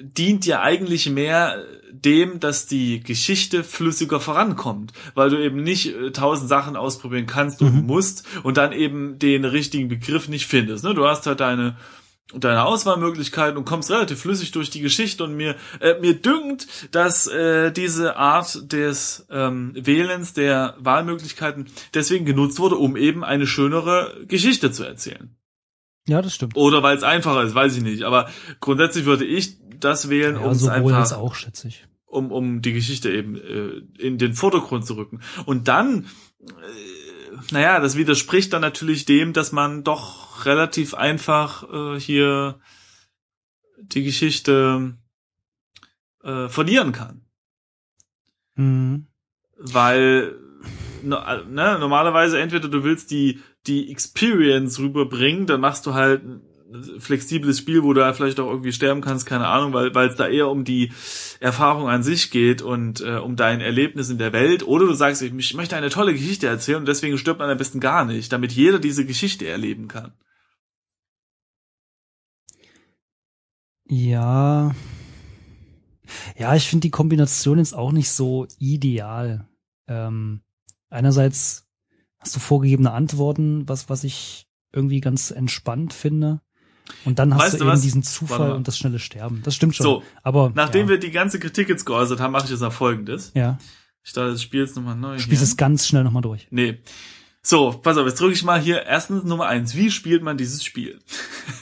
dient 0.00 0.46
ja 0.46 0.62
eigentlich 0.62 1.08
mehr 1.08 1.62
dem, 1.92 2.40
dass 2.40 2.66
die 2.66 3.00
Geschichte 3.00 3.62
flüssiger 3.62 4.20
vorankommt, 4.20 4.92
weil 5.14 5.30
du 5.30 5.42
eben 5.42 5.62
nicht 5.62 5.94
äh, 5.94 6.10
tausend 6.10 6.48
Sachen 6.48 6.76
ausprobieren 6.76 7.26
kannst 7.26 7.62
und 7.62 7.74
mhm. 7.74 7.86
musst 7.86 8.26
und 8.42 8.56
dann 8.56 8.72
eben 8.72 9.18
den 9.18 9.44
richtigen 9.44 9.88
Begriff 9.88 10.28
nicht 10.28 10.46
findest. 10.46 10.84
Ne? 10.84 10.94
Du 10.94 11.06
hast 11.06 11.26
halt 11.26 11.40
deine 11.40 11.76
deine 12.32 12.64
Auswahlmöglichkeiten 12.64 13.58
und 13.58 13.64
kommst 13.64 13.90
relativ 13.90 14.20
flüssig 14.20 14.50
durch 14.52 14.70
die 14.70 14.80
Geschichte 14.80 15.24
und 15.24 15.36
mir 15.36 15.56
äh, 15.80 16.00
mir 16.00 16.14
dünkt, 16.14 16.66
dass 16.94 17.26
äh, 17.26 17.70
diese 17.70 18.16
Art 18.16 18.72
des 18.72 19.26
ähm, 19.30 19.72
Wählens 19.74 20.32
der 20.32 20.76
Wahlmöglichkeiten 20.78 21.66
deswegen 21.92 22.24
genutzt 22.24 22.58
wurde, 22.58 22.76
um 22.76 22.96
eben 22.96 23.24
eine 23.24 23.46
schönere 23.46 24.24
Geschichte 24.26 24.72
zu 24.72 24.84
erzählen. 24.84 25.36
Ja, 26.06 26.20
das 26.20 26.34
stimmt. 26.34 26.56
Oder 26.56 26.82
weil 26.82 26.96
es 26.96 27.02
einfacher 27.02 27.42
ist, 27.42 27.54
weiß 27.54 27.76
ich 27.76 27.82
nicht. 27.82 28.02
Aber 28.02 28.28
grundsätzlich 28.60 29.04
würde 29.04 29.24
ich 29.24 29.58
das 29.78 30.08
wählen, 30.08 30.36
ja, 30.36 30.42
um 30.42 30.52
es 30.52 30.66
einfach, 30.66 31.12
auch, 31.12 31.36
um 32.06 32.30
um 32.30 32.62
die 32.62 32.72
Geschichte 32.72 33.10
eben 33.10 33.36
äh, 33.36 34.02
in 34.02 34.18
den 34.18 34.34
Vordergrund 34.34 34.86
zu 34.86 34.94
rücken. 34.94 35.20
Und 35.46 35.68
dann, 35.68 36.06
äh, 36.40 37.03
naja, 37.50 37.80
das 37.80 37.96
widerspricht 37.96 38.52
dann 38.52 38.62
natürlich 38.62 39.04
dem, 39.04 39.32
dass 39.32 39.52
man 39.52 39.84
doch 39.84 40.46
relativ 40.46 40.94
einfach 40.94 41.64
äh, 41.72 42.00
hier 42.00 42.60
die 43.78 44.04
Geschichte 44.04 44.96
äh, 46.22 46.48
verlieren 46.48 46.92
kann. 46.92 47.26
Mhm. 48.56 49.06
Weil 49.56 50.38
ne, 51.02 51.76
normalerweise 51.78 52.40
entweder 52.40 52.68
du 52.68 52.84
willst 52.84 53.10
die 53.10 53.40
die 53.66 53.90
Experience 53.90 54.78
rüberbringen, 54.78 55.46
dann 55.46 55.60
machst 55.60 55.86
du 55.86 55.94
halt 55.94 56.22
flexibles 56.98 57.58
Spiel, 57.58 57.82
wo 57.82 57.92
du 57.92 58.00
da 58.00 58.12
vielleicht 58.12 58.40
auch 58.40 58.50
irgendwie 58.50 58.72
sterben 58.72 59.00
kannst, 59.00 59.26
keine 59.26 59.46
Ahnung, 59.46 59.72
weil 59.72 59.94
weil 59.94 60.08
es 60.08 60.16
da 60.16 60.26
eher 60.26 60.48
um 60.48 60.64
die 60.64 60.92
Erfahrung 61.40 61.88
an 61.88 62.02
sich 62.02 62.30
geht 62.30 62.62
und 62.62 63.00
äh, 63.00 63.16
um 63.16 63.36
dein 63.36 63.60
Erlebnis 63.60 64.10
in 64.10 64.18
der 64.18 64.32
Welt. 64.32 64.66
Oder 64.66 64.86
du 64.86 64.94
sagst, 64.94 65.22
ich, 65.22 65.54
möchte 65.54 65.76
eine 65.76 65.90
tolle 65.90 66.12
Geschichte 66.12 66.46
erzählen 66.46 66.78
und 66.78 66.88
deswegen 66.88 67.18
stirbt 67.18 67.40
man 67.40 67.50
am 67.50 67.58
besten 67.58 67.80
gar 67.80 68.04
nicht, 68.04 68.32
damit 68.32 68.52
jeder 68.52 68.78
diese 68.78 69.04
Geschichte 69.04 69.46
erleben 69.46 69.88
kann. 69.88 70.12
Ja. 73.86 74.74
Ja, 76.36 76.54
ich 76.54 76.68
finde 76.68 76.82
die 76.82 76.90
Kombination 76.90 77.58
jetzt 77.58 77.74
auch 77.74 77.92
nicht 77.92 78.10
so 78.10 78.46
ideal. 78.58 79.48
Ähm, 79.86 80.42
einerseits 80.88 81.68
hast 82.18 82.34
du 82.36 82.40
vorgegebene 82.40 82.92
Antworten, 82.92 83.68
was, 83.68 83.88
was 83.88 84.04
ich 84.04 84.48
irgendwie 84.72 85.00
ganz 85.00 85.30
entspannt 85.30 85.92
finde. 85.92 86.40
Und 87.04 87.18
dann 87.18 87.34
hast 87.34 87.42
weißt 87.42 87.54
du, 87.54 87.64
eben 87.64 87.66
was? 87.68 87.82
diesen 87.82 88.02
Zufall 88.02 88.52
und 88.52 88.68
das 88.68 88.76
schnelle 88.76 88.98
Sterben. 88.98 89.42
Das 89.42 89.54
stimmt 89.54 89.74
schon. 89.74 89.84
So, 89.84 90.02
aber 90.22 90.52
nachdem 90.54 90.82
ja. 90.82 90.90
wir 90.90 90.98
die 90.98 91.10
ganze 91.10 91.38
Kritik 91.38 91.68
jetzt 91.68 91.86
geäußert 91.86 92.20
haben, 92.20 92.32
mache 92.32 92.44
ich 92.44 92.50
jetzt 92.50 92.60
noch 92.60 92.72
Folgendes. 92.72 93.32
Ja. 93.34 93.58
Ich 94.02 94.10
starte 94.10 94.32
das 94.32 94.42
Spiel 94.42 94.60
jetzt 94.60 94.76
nochmal 94.76 94.96
neu. 94.96 95.18
Spielst 95.18 95.42
es 95.42 95.56
ganz 95.56 95.86
schnell 95.86 96.04
nochmal 96.04 96.22
durch. 96.22 96.46
Nee. 96.50 96.80
So, 97.42 97.72
pass 97.72 97.96
auf, 97.96 98.06
jetzt 98.06 98.20
drücke 98.20 98.34
ich 98.34 98.42
mal 98.42 98.60
hier 98.60 98.84
erstens 98.84 99.24
Nummer 99.24 99.46
eins. 99.46 99.74
Wie 99.74 99.90
spielt 99.90 100.22
man 100.22 100.36
dieses 100.36 100.64
Spiel? 100.64 100.98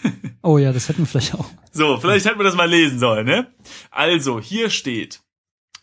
oh 0.43 0.59
ja, 0.59 0.73
das 0.73 0.89
hätten 0.89 1.01
wir 1.01 1.07
vielleicht 1.07 1.35
auch. 1.35 1.49
So, 1.73 1.99
vielleicht 1.99 2.27
hätten 2.27 2.39
wir 2.39 2.45
das 2.45 2.55
mal 2.55 2.69
lesen 2.69 2.99
sollen, 2.99 3.27
ne? 3.27 3.49
Also, 3.91 4.41
hier 4.41 4.71
steht. 4.71 5.21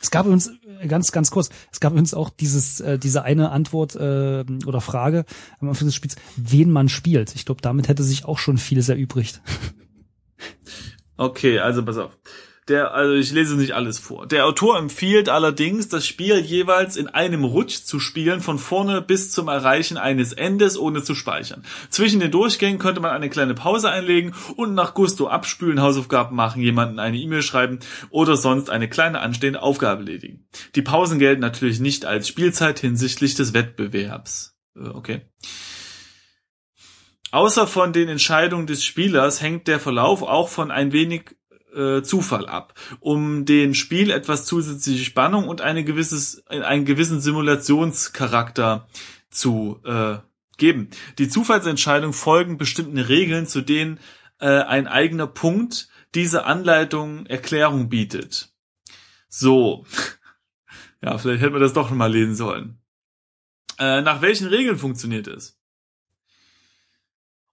Es 0.01 0.11
gab 0.11 0.25
uns 0.25 0.51
ganz, 0.87 1.11
ganz 1.11 1.31
kurz, 1.31 1.49
es 1.71 1.79
gab 1.79 1.93
uns 1.93 2.13
auch 2.13 2.29
dieses, 2.29 2.79
äh, 2.81 2.97
diese 2.97 3.23
eine 3.23 3.51
Antwort 3.51 3.95
äh, 3.95 4.45
oder 4.65 4.81
Frage 4.81 5.25
am 5.59 5.69
Anfang 5.69 5.87
des 5.87 5.95
Spiels, 5.95 6.15
wen 6.35 6.71
man 6.71 6.89
spielt. 6.89 7.35
Ich 7.35 7.45
glaube, 7.45 7.61
damit 7.61 7.87
hätte 7.87 8.03
sich 8.03 8.25
auch 8.25 8.37
schon 8.37 8.57
vieles 8.57 8.89
erübrigt. 8.89 9.41
Okay, 11.17 11.59
also 11.59 11.83
pass 11.83 11.97
auf. 11.97 12.17
Der, 12.69 12.93
also 12.93 13.15
ich 13.15 13.31
lese 13.31 13.55
nicht 13.55 13.73
alles 13.73 13.97
vor. 13.97 14.27
Der 14.27 14.45
Autor 14.45 14.77
empfiehlt 14.77 15.27
allerdings, 15.27 15.87
das 15.87 16.05
Spiel 16.05 16.37
jeweils 16.37 16.97
in 16.97 17.07
einem 17.07 17.43
Rutsch 17.43 17.83
zu 17.83 17.99
spielen, 17.99 18.41
von 18.41 18.59
vorne 18.59 19.01
bis 19.01 19.31
zum 19.31 19.47
Erreichen 19.47 19.97
eines 19.97 20.33
Endes, 20.33 20.77
ohne 20.77 21.01
zu 21.01 21.15
speichern. 21.15 21.63
Zwischen 21.89 22.19
den 22.19 22.29
Durchgängen 22.29 22.77
könnte 22.77 23.01
man 23.01 23.09
eine 23.09 23.29
kleine 23.29 23.55
Pause 23.55 23.89
einlegen 23.89 24.35
und 24.55 24.75
nach 24.75 24.93
Gusto 24.93 25.27
abspülen, 25.27 25.81
Hausaufgaben 25.81 26.35
machen, 26.35 26.61
jemanden 26.61 26.99
eine 26.99 27.17
E-Mail 27.17 27.41
schreiben 27.41 27.79
oder 28.11 28.37
sonst 28.37 28.69
eine 28.69 28.87
kleine 28.87 29.21
anstehende 29.21 29.63
Aufgabe 29.63 30.01
erledigen. 30.01 30.47
Die 30.75 30.83
Pausen 30.83 31.17
gelten 31.17 31.41
natürlich 31.41 31.79
nicht 31.79 32.05
als 32.05 32.27
Spielzeit 32.27 32.79
hinsichtlich 32.79 33.33
des 33.33 33.55
Wettbewerbs. 33.55 34.55
Äh, 34.75 34.89
okay. 34.89 35.21
Außer 37.31 37.65
von 37.65 37.93
den 37.93 38.09
Entscheidungen 38.09 38.67
des 38.67 38.83
Spielers 38.83 39.41
hängt 39.41 39.67
der 39.67 39.79
Verlauf 39.79 40.21
auch 40.21 40.49
von 40.49 40.69
ein 40.69 40.91
wenig 40.91 41.35
äh, 41.75 42.01
Zufall 42.01 42.45
ab, 42.45 42.73
um 42.99 43.45
den 43.45 43.75
Spiel 43.75 44.11
etwas 44.11 44.45
zusätzliche 44.45 45.03
Spannung 45.03 45.47
und 45.47 45.61
eine 45.61 45.83
gewisses, 45.83 46.45
einen 46.47 46.85
gewissen 46.85 47.21
Simulationscharakter 47.21 48.87
zu 49.29 49.79
äh, 49.85 50.17
geben. 50.57 50.89
Die 51.17 51.29
Zufallsentscheidungen 51.29 52.13
folgen 52.13 52.57
bestimmten 52.57 52.97
Regeln, 52.97 53.47
zu 53.47 53.61
denen 53.61 53.99
äh, 54.39 54.47
ein 54.47 54.87
eigener 54.87 55.27
Punkt 55.27 55.89
diese 56.15 56.45
Anleitung 56.45 57.25
Erklärung 57.25 57.89
bietet. 57.89 58.53
So. 59.27 59.85
Ja, 61.01 61.17
vielleicht 61.17 61.41
hätten 61.41 61.53
wir 61.53 61.61
das 61.61 61.71
doch 61.71 61.91
mal 61.91 62.11
lesen 62.11 62.35
sollen. 62.35 62.81
Äh, 63.77 64.01
nach 64.01 64.21
welchen 64.21 64.47
Regeln 64.47 64.77
funktioniert 64.77 65.27
es? 65.27 65.58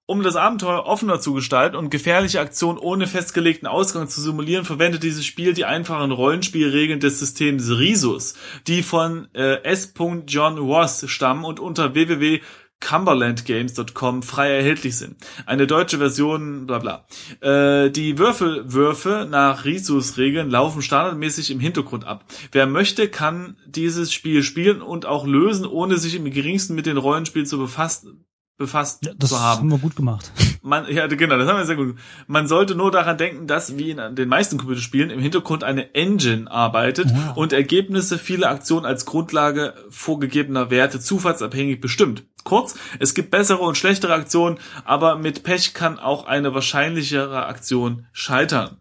Um 0.09 0.23
das 0.23 0.37
Abenteuer 0.37 0.85
offener 0.85 1.19
zu 1.19 1.35
gestalten 1.35 1.75
und 1.75 1.91
gefährliche 1.91 2.39
Aktionen 2.39 2.79
ohne 2.79 3.09
festgelegten 3.09 3.67
Ausgang 3.67 4.07
zu 4.07 4.21
simulieren, 4.21 4.65
verwendet 4.65 5.03
dieses 5.03 5.27
Spiel 5.27 5.53
die 5.53 5.65
einfachen 5.65 6.13
Rollenspielregeln 6.13 7.01
des 7.01 7.19
Systems 7.19 7.71
Risus, 7.71 8.35
die 8.69 8.85
von 8.85 9.27
äh, 9.35 9.65
S. 9.65 9.93
John 10.29 10.59
Ross 10.59 11.11
stammen 11.11 11.45
und 11.45 11.59
unter 11.59 11.95
www.cumberlandgames.com 11.95 14.23
frei 14.23 14.51
erhältlich 14.51 14.97
sind. 14.97 15.17
Eine 15.45 15.67
deutsche 15.67 15.99
Version, 15.99 16.69
bla 16.69 16.79
bla. 16.79 17.05
Äh, 17.41 17.91
die 17.91 18.17
Würfelwürfe 18.17 19.27
nach 19.29 19.65
Risus-Regeln 19.65 20.51
laufen 20.51 20.83
standardmäßig 20.83 21.51
im 21.51 21.59
Hintergrund 21.59 22.05
ab. 22.05 22.25
Wer 22.53 22.69
möchte, 22.69 23.09
kann 23.09 23.57
dieses 23.67 24.13
Spiel 24.13 24.45
spielen 24.45 24.83
und 24.83 25.05
auch 25.05 25.27
lösen, 25.27 25.67
ohne 25.67 25.99
sich 25.99 26.15
im 26.15 26.31
geringsten 26.31 26.77
mit 26.77 26.87
dem 26.87 26.97
Rollenspiel 26.97 27.45
zu 27.45 27.59
befassen 27.59 28.25
befasst 28.59 29.05
Ja, 29.05 29.13
das 29.17 29.31
zu 29.31 29.41
haben. 29.41 29.61
haben 29.61 29.71
wir 29.71 29.79
gut 29.79 29.97
gemacht. 29.97 30.31
Man, 30.63 30.91
ja, 30.93 31.07
genau, 31.07 31.37
das 31.39 31.49
haben 31.49 31.59
wir 31.59 31.65
sehr 31.67 31.77
gut. 31.77 31.97
Man 32.27 32.49
sollte 32.49 32.75
nur 32.75 32.91
daran 32.91 33.17
denken, 33.19 33.47
dass 33.47 33.77
wie 33.79 33.91
in 33.91 34.17
den 34.17 34.29
meisten 34.29 34.59
Computerspielen 34.59 35.11
im 35.11 35.21
Hintergrund 35.21 35.63
eine 35.63 35.95
Engine 35.95 36.51
arbeitet 36.51 37.09
Wow. 37.11 37.37
und 37.37 37.53
Ergebnisse 37.53 38.19
vieler 38.19 38.51
Aktionen 38.51 38.85
als 38.87 39.05
Grundlage 39.07 39.75
vorgegebener 39.91 40.71
Werte 40.71 40.99
zufallsabhängig 40.99 41.81
bestimmt. 41.81 42.25
Kurz, 42.45 42.75
es 42.99 43.15
gibt 43.15 43.31
bessere 43.31 43.59
und 43.59 43.77
schlechtere 43.77 44.15
Aktionen, 44.15 44.59
aber 44.85 45.17
mit 45.17 45.43
Pech 45.45 45.73
kann 45.75 45.99
auch 45.99 46.27
eine 46.27 46.53
wahrscheinlichere 46.55 47.47
Aktion 47.47 48.07
scheitern. 48.13 48.79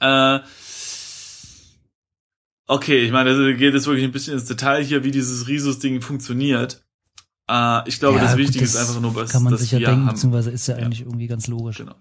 Äh, 0.00 0.40
okay, 2.66 3.04
ich 3.04 3.12
meine, 3.12 3.36
da 3.36 3.52
geht 3.52 3.74
es 3.74 3.86
wirklich 3.86 4.04
ein 4.04 4.12
bisschen 4.12 4.34
ins 4.34 4.46
Detail 4.46 4.82
hier, 4.82 5.04
wie 5.04 5.10
dieses 5.10 5.46
Risus-Ding 5.48 6.00
funktioniert. 6.00 6.82
Äh, 7.50 7.88
ich 7.88 7.98
glaube, 7.98 8.18
Ja, 8.18 8.24
das 8.24 8.36
Wichtige 8.36 8.64
ist 8.64 8.76
einfach 8.76 9.00
nur, 9.00 9.14
was 9.14 9.30
Kann 9.32 9.42
man 9.42 9.56
sich 9.56 9.72
ja 9.72 9.78
denken, 9.78 10.06
haben. 10.06 10.14
beziehungsweise 10.14 10.50
ist 10.50 10.66
ja 10.66 10.78
Ja. 10.78 10.84
eigentlich 10.84 11.00
irgendwie 11.00 11.26
ganz 11.26 11.46
logisch. 11.48 11.78
Genau. 11.78 11.94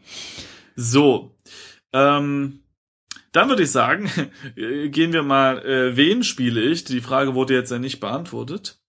So, 0.76 1.36
ähm, 1.94 2.60
dann 3.34 3.50
würde 3.50 3.64
ich 3.64 3.72
sagen, 3.72 4.10
gehen 4.56 5.14
wir 5.14 5.24
mal, 5.24 5.60
äh, 5.66 5.96
wen 5.98 6.24
spiele 6.24 6.62
ich? 6.62 6.84
Die 6.84 7.02
Frage 7.02 7.34
wurde 7.36 7.54
jetzt 7.54 7.72
ja 7.72 7.80
nicht 7.80 8.00
beantwortet. 8.00 8.80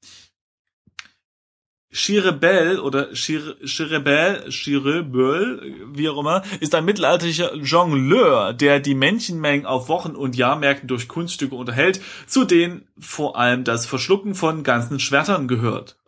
Chirebel 1.93 2.81
oder 2.81 3.11
Chir- 3.13 3.57
Chirebel, 3.65 4.49
Chirebel, 4.49 5.91
wie 5.95 6.09
auch 6.09 6.19
immer, 6.19 6.43
ist 6.61 6.75
ein 6.75 6.85
mittelalterlicher 6.87 7.55
Jongleur, 7.57 8.55
der 8.55 8.81
die 8.81 8.95
Männchenmengen 8.95 9.67
auf 9.67 9.89
Wochen- 9.89 10.17
und 10.17 10.35
Jahrmärkten 10.35 10.89
durch 10.89 11.07
Kunststücke 11.07 11.55
unterhält, 11.55 12.01
zu 12.27 12.45
denen 12.45 12.89
vor 12.99 13.37
allem 13.37 13.65
das 13.65 13.85
Verschlucken 13.85 14.35
von 14.35 14.63
ganzen 14.63 14.99
Schwertern 15.01 15.49
gehört. 15.49 15.99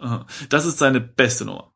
Das 0.49 0.65
ist 0.65 0.79
seine 0.79 1.01
beste 1.01 1.45
Nummer. 1.45 1.73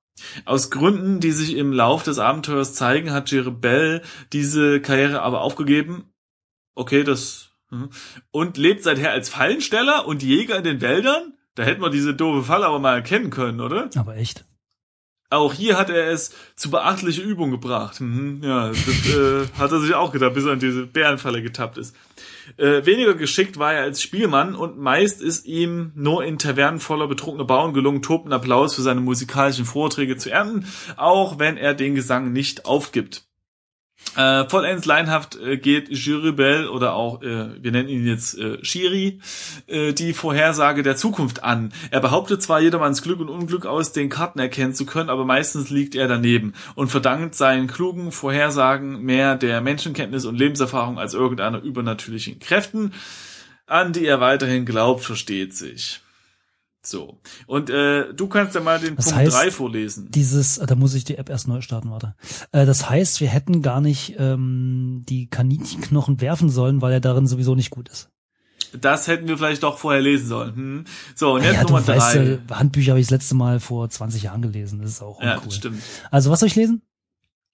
Aus 0.47 0.71
Gründen, 0.71 1.21
die 1.21 1.31
sich 1.31 1.55
im 1.55 1.73
Lauf 1.73 2.03
des 2.03 2.19
Abenteuers 2.19 2.75
zeigen, 2.75 3.13
hat 3.13 3.31
Jerebel 3.31 4.03
diese 4.33 4.81
Karriere 4.81 5.23
aber 5.23 5.43
aufgegeben. 5.43 6.13
Okay, 6.75 7.05
das. 7.05 7.51
mhm. 7.71 7.91
Und 8.31 8.57
lebt 8.57 8.83
seither 8.83 9.13
als 9.13 9.29
Fallensteller 9.29 10.07
und 10.07 10.23
Jäger 10.23 10.57
in 10.57 10.65
den 10.65 10.81
Wäldern? 10.81 11.35
Da 11.59 11.65
hätten 11.65 11.83
wir 11.83 11.91
diese 11.91 12.15
doofe 12.15 12.45
Falle 12.45 12.67
aber 12.67 12.79
mal 12.79 12.95
erkennen 12.95 13.31
können, 13.31 13.61
oder? 13.61 13.91
Aber 13.97 14.17
echt. 14.17 14.45
Auch 15.29 15.53
hier 15.53 15.77
hat 15.77 15.91
er 15.91 16.09
es 16.09 16.33
zu 16.55 16.71
beachtliche 16.71 17.21
Übung 17.21 17.51
gebracht. 17.51 18.01
Mhm, 18.01 18.45
ja, 18.45 18.69
das 18.69 18.87
äh, 19.13 19.49
hat 19.59 19.73
er 19.73 19.81
sich 19.81 19.93
auch 19.93 20.13
gedacht, 20.13 20.35
bis 20.35 20.45
er 20.45 20.53
in 20.53 20.61
diese 20.61 20.87
Bärenfalle 20.87 21.43
getappt 21.43 21.77
ist. 21.77 21.97
Äh, 22.59 22.87
weniger 22.87 23.15
geschickt 23.15 23.59
war 23.59 23.75
er 23.75 23.83
als 23.83 24.01
Spielmann 24.01 24.55
und 24.55 24.79
meist 24.79 25.21
ist 25.21 25.47
ihm 25.47 25.91
nur 25.97 26.25
in 26.25 26.39
Tavernen 26.39 26.79
voller 26.79 27.09
betrunkener 27.09 27.45
Bauern 27.45 27.75
gelungen, 27.75 28.03
tobenden 28.03 28.35
Applaus 28.35 28.77
für 28.77 28.83
seine 28.83 29.01
musikalischen 29.01 29.65
Vorträge 29.65 30.17
zu 30.17 30.31
ernten, 30.31 30.65
auch 30.97 31.41
wenn 31.41 31.57
er 31.57 31.75
den 31.75 31.97
Gesang 31.97 32.33
nicht 32.33 32.67
aufgibt. 32.67 33.28
Äh, 34.17 34.49
vollends 34.49 34.87
leinhaft 34.87 35.37
äh, 35.37 35.59
geht 35.59 35.91
Jiribel 35.91 36.69
oder 36.69 36.95
auch, 36.95 37.23
äh, 37.23 37.63
wir 37.63 37.71
nennen 37.71 37.89
ihn 37.89 38.07
jetzt 38.07 38.39
äh, 38.39 38.59
Shiri, 38.65 39.21
äh, 39.67 39.93
die 39.93 40.13
Vorhersage 40.13 40.83
der 40.83 40.97
Zukunft 40.97 41.45
an. 41.45 41.73
Er 41.91 42.01
behauptet 42.01 42.43
zwar 42.43 42.61
jedermanns 42.61 43.03
Glück 43.03 43.21
und 43.21 43.29
Unglück 43.29 43.67
aus 43.67 43.93
den 43.93 44.09
Karten 44.09 44.39
erkennen 44.39 44.75
zu 44.75 44.87
können, 44.87 45.11
aber 45.11 45.25
meistens 45.25 45.71
liegt 45.71 45.95
er 45.95 46.09
daneben 46.09 46.55
und 46.75 46.89
verdankt 46.89 47.35
seinen 47.35 47.69
klugen 47.69 48.11
Vorhersagen 48.11 49.03
mehr 49.03 49.37
der 49.37 49.61
Menschenkenntnis 49.61 50.25
und 50.25 50.37
Lebenserfahrung 50.37 50.99
als 50.99 51.15
irgendeiner 51.15 51.63
übernatürlichen 51.63 52.39
Kräften, 52.39 52.95
an 53.67 53.93
die 53.93 54.07
er 54.07 54.21
weiterhin 54.21 54.65
glaubt, 54.65 55.05
versteht 55.05 55.55
sich. 55.55 56.01
So. 56.83 57.21
Und 57.47 57.71
äh, 57.71 58.15
du 58.15 58.29
kannst 58.29 58.55
ja 58.55 58.61
mal 58.61 58.79
den 58.79 58.97
Das 58.97 59.07
Punkt 59.07 59.19
heißt, 59.21 59.37
3 59.37 59.51
vorlesen. 59.51 60.11
Dieses, 60.11 60.59
äh, 60.59 60.67
da 60.67 60.75
muss 60.75 60.95
ich 60.95 61.05
die 61.05 61.17
App 61.17 61.29
erst 61.29 61.49
neu 61.49 61.61
starten, 61.61 61.91
warte. 61.91 62.15
Äh, 62.53 62.67
das 62.67 62.89
heißt, 62.89 63.21
wir 63.21 63.29
hätten 63.29 63.63
gar 63.63 63.81
nicht 63.81 64.17
ähm, 64.19 65.05
die 65.09 65.29
Kaninchenknochen 65.29 66.21
werfen 66.21 66.51
sollen, 66.51 66.81
weil 66.81 66.93
er 66.93 67.01
darin 67.01 67.27
sowieso 67.27 67.55
nicht 67.55 67.71
gut 67.71 67.89
ist. 67.89 68.11
Das 68.79 69.07
hätten 69.09 69.29
wir 69.29 69.39
vielleicht 69.39 69.63
doch 69.63 69.79
vorher 69.79 70.03
lesen 70.03 70.29
sollen. 70.29 70.55
Hm. 70.55 70.85
So, 71.15 71.35
und 71.35 71.43
jetzt 71.43 71.55
ja, 71.55 71.63
Nummer 71.65 71.87
weißt, 71.87 72.17
drei. 72.17 72.21
äh, 72.21 72.39
Handbücher 72.51 72.93
habe 72.93 73.01
ich 73.01 73.07
das 73.07 73.13
letzte 73.13 73.35
Mal 73.35 73.61
vor 73.61 73.89
20 73.89 74.23
Jahren 74.23 74.43
gelesen. 74.43 74.81
Das 74.81 74.91
ist 74.91 75.03
auch 75.03 75.23
ja, 75.23 75.35
uncool. 75.35 75.47
das 75.49 75.57
stimmt. 75.57 75.83
Also 76.11 76.31
was 76.31 76.41
soll 76.41 76.49
ich 76.49 76.57
lesen? 76.57 76.83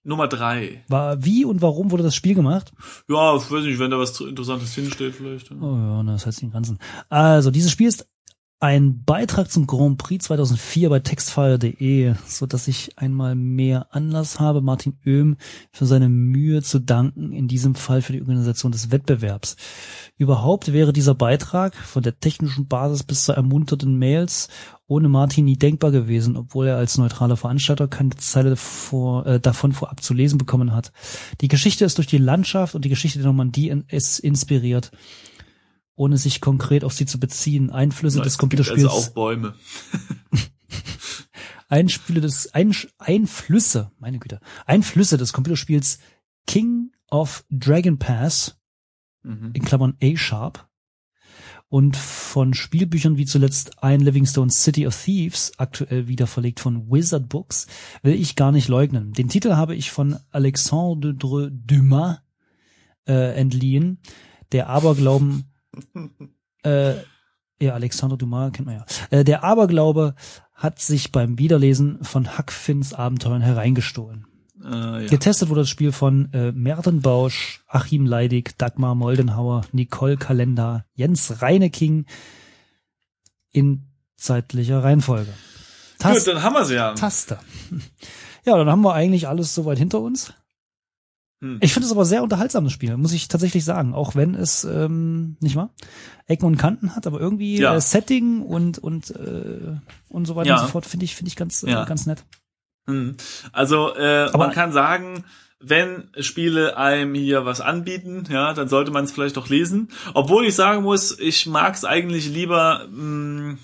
Nummer 0.03 0.27
drei. 0.27 0.83
War 0.87 1.25
wie 1.25 1.45
und 1.45 1.63
warum 1.63 1.89
wurde 1.89 2.03
das 2.03 2.15
Spiel 2.15 2.35
gemacht? 2.35 2.73
Ja, 3.09 3.35
ich 3.35 3.49
weiß 3.49 3.63
nicht, 3.63 3.79
wenn 3.79 3.89
da 3.89 3.97
was 3.97 4.19
Interessantes 4.21 4.75
hinsteht 4.75 5.15
vielleicht. 5.15 5.51
Oh 5.51 5.75
ja, 5.75 6.03
das 6.03 6.27
heißt 6.27 6.43
den 6.43 6.51
ganzen. 6.51 6.77
Also 7.09 7.49
dieses 7.49 7.71
Spiel 7.71 7.87
ist 7.87 8.07
ein 8.65 9.03
Beitrag 9.03 9.51
zum 9.51 9.67
Grand 9.67 9.99
Prix 9.99 10.25
2004 10.25 10.89
bei 10.89 10.99
textfire.de, 10.99 12.15
so 12.25 12.47
dass 12.47 12.67
ich 12.67 12.97
einmal 12.97 13.35
mehr 13.35 13.85
Anlass 13.91 14.39
habe, 14.39 14.61
Martin 14.61 14.97
Oehm 15.05 15.37
für 15.71 15.85
seine 15.85 16.09
Mühe 16.09 16.63
zu 16.63 16.79
danken, 16.79 17.31
in 17.31 17.47
diesem 17.47 17.75
Fall 17.75 18.01
für 18.01 18.13
die 18.13 18.21
Organisation 18.21 18.71
des 18.71 18.89
Wettbewerbs. 18.89 19.55
Überhaupt 20.17 20.73
wäre 20.73 20.93
dieser 20.93 21.13
Beitrag 21.13 21.75
von 21.75 22.01
der 22.01 22.19
technischen 22.19 22.67
Basis 22.67 23.03
bis 23.03 23.25
zur 23.25 23.35
ermunterten 23.35 23.99
Mails 23.99 24.47
ohne 24.87 25.09
Martin 25.09 25.45
nie 25.45 25.57
denkbar 25.57 25.91
gewesen, 25.91 26.35
obwohl 26.35 26.65
er 26.65 26.77
als 26.77 26.97
neutraler 26.97 27.37
Veranstalter 27.37 27.87
keine 27.87 28.15
Zeile 28.15 28.55
vor, 28.55 29.27
äh, 29.27 29.39
davon 29.39 29.73
vorab 29.73 30.01
zu 30.01 30.15
lesen 30.15 30.39
bekommen 30.39 30.73
hat. 30.73 30.91
Die 31.41 31.49
Geschichte 31.49 31.85
ist 31.85 31.99
durch 31.99 32.07
die 32.07 32.17
Landschaft 32.17 32.73
und 32.73 32.83
die 32.83 32.89
Geschichte 32.89 33.19
der 33.19 33.27
Normandie 33.27 33.69
in, 33.69 33.83
ist 33.89 34.17
inspiriert 34.17 34.89
ohne 35.95 36.17
sich 36.17 36.41
konkret 36.41 36.83
auf 36.83 36.93
sie 36.93 37.05
zu 37.05 37.19
beziehen. 37.19 37.69
Einflüsse 37.69 38.17
Ja, 38.17 38.23
des 38.23 38.33
es 38.33 38.37
gibt 38.37 38.41
Computerspiels, 38.41 38.91
Also 38.91 39.09
auch 39.09 39.13
Bäume. 39.13 39.53
Einspiele 41.67 42.21
des, 42.21 42.53
Ein, 42.53 42.75
Einflüsse, 42.99 43.91
meine 43.99 44.19
Güte, 44.19 44.39
Einflüsse 44.65 45.17
des 45.17 45.33
Computerspiels 45.33 45.99
King 46.47 46.91
of 47.09 47.43
Dragon 47.49 47.97
Pass, 47.97 48.57
Mhm. 49.23 49.51
in 49.53 49.65
Klammern 49.65 49.97
A-Sharp, 50.03 50.69
und 51.67 51.97
von 51.97 52.53
Spielbüchern 52.53 53.17
wie 53.17 53.25
zuletzt 53.25 53.81
ein 53.81 53.99
Livingstone 54.01 54.51
City 54.51 54.85
of 54.85 55.03
Thieves, 55.03 55.53
aktuell 55.57 56.07
wieder 56.07 56.27
verlegt 56.27 56.59
von 56.59 56.91
Wizard 56.91 57.27
Books, 57.27 57.65
will 58.03 58.13
ich 58.13 58.35
gar 58.35 58.51
nicht 58.51 58.67
leugnen. 58.67 59.13
Den 59.13 59.27
Titel 59.27 59.55
habe 59.55 59.75
ich 59.75 59.89
von 59.89 60.17
Alexandre 60.29 61.49
Dumas 61.51 62.19
äh, 63.07 63.33
entliehen, 63.35 63.97
der 64.51 64.69
Aberglauben 64.69 65.51
äh, 66.63 66.95
ja, 67.59 67.73
Alexandre 67.73 68.17
Dumas 68.17 68.51
kennt 68.51 68.67
man 68.67 68.75
ja. 68.75 68.85
Äh, 69.09 69.23
der 69.23 69.43
Aberglaube 69.43 70.15
hat 70.53 70.79
sich 70.79 71.11
beim 71.11 71.37
Wiederlesen 71.37 72.03
von 72.03 72.37
Huck 72.37 72.51
Finns 72.51 72.93
Abenteuern 72.93 73.41
hereingestohlen. 73.41 74.25
Äh, 74.63 75.03
ja. 75.03 75.07
Getestet 75.07 75.49
wurde 75.49 75.61
das 75.61 75.69
Spiel 75.69 75.91
von 75.91 76.31
äh, 76.33 76.51
Merten 76.51 77.01
Bausch, 77.01 77.63
Achim 77.67 78.05
Leidig, 78.05 78.57
Dagmar 78.57 78.95
Moldenhauer, 78.95 79.65
Nicole 79.71 80.17
Kalender, 80.17 80.85
Jens 80.93 81.41
Reineking 81.41 82.05
in 83.51 83.87
zeitlicher 84.17 84.83
Reihenfolge. 84.83 85.33
Gut, 86.01 86.27
dann 86.27 86.43
haben 86.43 86.53
wir 86.53 86.65
sie 86.65 86.75
ja. 86.75 86.93
Taster. 86.93 87.39
Ja, 88.47 88.55
dann 88.57 88.69
haben 88.69 88.83
wir 88.83 88.93
eigentlich 88.93 89.27
alles 89.27 89.55
soweit 89.55 89.79
hinter 89.79 90.01
uns. 90.01 90.31
Hm. 91.41 91.57
Ich 91.61 91.73
finde 91.73 91.85
es 91.85 91.91
aber 91.91 92.05
sehr 92.05 92.23
unterhaltsames 92.23 92.71
Spiel, 92.71 92.95
muss 92.97 93.11
ich 93.13 93.27
tatsächlich 93.27 93.65
sagen. 93.65 93.93
Auch 93.93 94.15
wenn 94.15 94.35
es, 94.35 94.63
ähm, 94.63 95.35
nicht 95.41 95.55
wahr, 95.55 95.73
Ecken 96.27 96.45
und 96.45 96.57
Kanten 96.57 96.95
hat, 96.95 97.07
aber 97.07 97.19
irgendwie 97.19 97.57
Ja. 97.59 97.75
äh, 97.75 97.81
Setting 97.81 98.41
und 98.41 98.77
und 98.79 99.11
äh, 99.11 99.75
und 100.09 100.25
so 100.25 100.35
weiter 100.35 100.49
Ja. 100.49 100.55
und 100.59 100.61
so 100.67 100.71
fort 100.71 100.85
finde 100.85 101.05
ich 101.05 101.15
finde 101.15 101.27
ich 101.29 101.35
ganz 101.35 101.61
Ja. 101.61 101.83
äh, 101.83 101.85
ganz 101.85 102.05
nett. 102.05 102.23
Hm. 102.87 103.15
Also 103.51 103.95
äh, 103.95 104.29
Aber- 104.29 104.37
man 104.45 104.51
kann 104.51 104.71
sagen, 104.71 105.25
wenn 105.59 106.09
Spiele 106.19 106.77
einem 106.77 107.15
hier 107.15 107.45
was 107.45 107.59
anbieten, 107.59 108.25
ja, 108.29 108.53
dann 108.53 108.67
sollte 108.69 108.91
man 108.91 109.03
es 109.05 109.11
vielleicht 109.11 109.37
auch 109.37 109.49
lesen. 109.49 109.89
Obwohl 110.13 110.45
ich 110.45 110.53
sagen 110.55 110.83
muss, 110.83 111.17
ich 111.19 111.47
mag 111.47 111.73
es 111.73 111.83
eigentlich 111.85 112.29
lieber, 112.29 112.87
mh, 112.91 113.57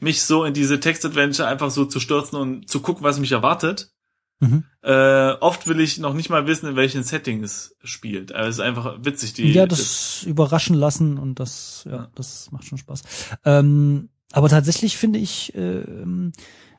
mich 0.00 0.22
so 0.24 0.44
in 0.44 0.52
diese 0.54 0.80
Text-Adventure 0.80 1.46
einfach 1.48 1.70
so 1.70 1.84
zu 1.84 2.00
stürzen 2.00 2.36
und 2.38 2.68
zu 2.68 2.80
gucken, 2.80 3.04
was 3.04 3.20
mich 3.20 3.30
erwartet. 3.32 3.90
Mhm. 4.40 4.64
Äh, 4.82 5.30
oft 5.40 5.66
will 5.66 5.80
ich 5.80 5.98
noch 5.98 6.12
nicht 6.14 6.28
mal 6.28 6.46
wissen, 6.46 6.68
in 6.68 6.76
welchen 6.76 7.02
Setting 7.02 7.42
es 7.42 7.76
spielt. 7.84 8.32
Also 8.32 8.48
es 8.48 8.56
ist 8.56 8.60
einfach 8.60 8.96
witzig. 9.04 9.32
Die, 9.34 9.52
ja, 9.52 9.66
das 9.66 10.24
überraschen 10.24 10.74
lassen 10.76 11.18
und 11.18 11.40
das, 11.40 11.84
ja, 11.86 11.92
Ja. 11.96 12.10
das 12.14 12.50
macht 12.50 12.64
schon 12.64 12.78
Spaß. 12.78 13.02
Ähm, 13.44 14.10
aber 14.32 14.48
tatsächlich 14.48 14.96
finde 14.96 15.18
ich, 15.20 15.52
ähm, 15.54 16.32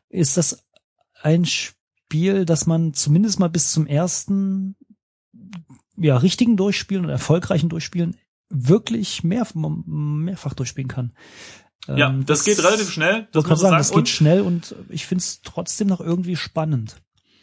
ist 0.09 0.37
das 0.37 0.65
ein 1.21 1.45
Spiel, 1.45 2.45
das 2.45 2.67
man 2.67 2.93
zumindest 2.93 3.39
mal 3.39 3.49
bis 3.49 3.71
zum 3.71 3.87
ersten, 3.87 4.75
ja, 5.97 6.17
richtigen 6.17 6.57
Durchspielen 6.57 7.05
und 7.05 7.09
erfolgreichen 7.11 7.69
Durchspielen 7.69 8.17
wirklich 8.49 9.23
mehr, 9.23 9.47
mehrfach 9.55 10.53
durchspielen 10.53 10.89
kann. 10.89 11.13
ja, 11.87 12.09
Ähm, 12.09 12.25
das 12.25 12.43
geht 12.43 12.59
relativ 12.63 12.91
schnell. 12.91 13.27
Das 13.31 13.43
muss 13.43 13.49
man 13.49 13.57
sagen, 13.57 13.61
sagen. 13.71 13.77
das 13.79 13.89
geht 13.89 13.97
Und 13.97 14.09
schnell 14.09 14.41
und 14.41 14.75
ich 14.89 15.05
finde 15.07 15.23
es 15.23 15.41
trotzdem 15.41 15.87
noch 15.87 16.01
irgendwie 16.01 16.35
spannend. 16.35 17.01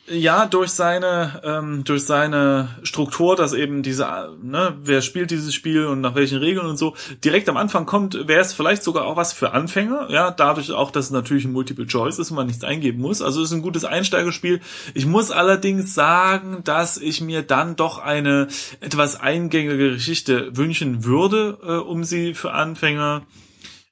Ja, 0.09 0.47
durch 0.47 0.71
seine 0.71 1.41
ähm, 1.45 1.85
durch 1.85 2.05
seine 2.05 2.71
Struktur, 2.83 3.37
dass 3.37 3.53
eben 3.53 3.85
diese, 3.85 4.37
ne, 4.43 4.77
wer 4.83 5.01
spielt 5.01 5.31
dieses 5.31 5.55
Spiel 5.55 5.87
und 5.87 6.01
nach 6.01 6.17
welchen 6.17 6.38
Regeln 6.38 6.67
und 6.67 6.77
so 6.77 6.97
direkt 7.25 7.49
am 7.49 7.57
Anfang 7.57 7.87
kommt, 7.87 8.27
wäre 8.27 8.41
es 8.41 8.53
vielleicht 8.53 8.83
sogar 8.83 9.05
auch 9.05 9.15
was 9.15 9.33
für 9.33 9.53
Anfänger. 9.53 10.09
Ja, 10.11 10.33
dadurch 10.33 10.73
auch, 10.73 10.91
dass 10.91 11.05
es 11.07 11.11
natürlich 11.12 11.45
ein 11.45 11.53
Multiple 11.53 11.87
Choice 11.87 12.19
ist 12.19 12.31
und 12.33 12.37
man 12.37 12.49
nichts 12.49 12.65
eingeben 12.65 13.01
muss. 13.01 13.23
Also 13.23 13.43
es 13.43 13.51
ist 13.51 13.55
ein 13.55 13.62
gutes 13.62 13.85
Einsteigerspiel. 13.85 14.61
Ich 14.95 15.07
muss 15.07 15.31
allerdings 15.31 15.95
sagen, 15.95 16.65
dass 16.65 16.99
ich 16.99 17.21
mir 17.21 17.43
dann 17.43 17.77
doch 17.77 17.99
eine 17.99 18.49
etwas 18.81 19.21
eingängige 19.21 19.93
Geschichte 19.93 20.51
wünschen 20.57 21.05
würde, 21.05 21.59
äh, 21.62 21.77
um 21.77 22.03
sie 22.03 22.35
für 22.35 22.53
Anfänger 22.53 23.23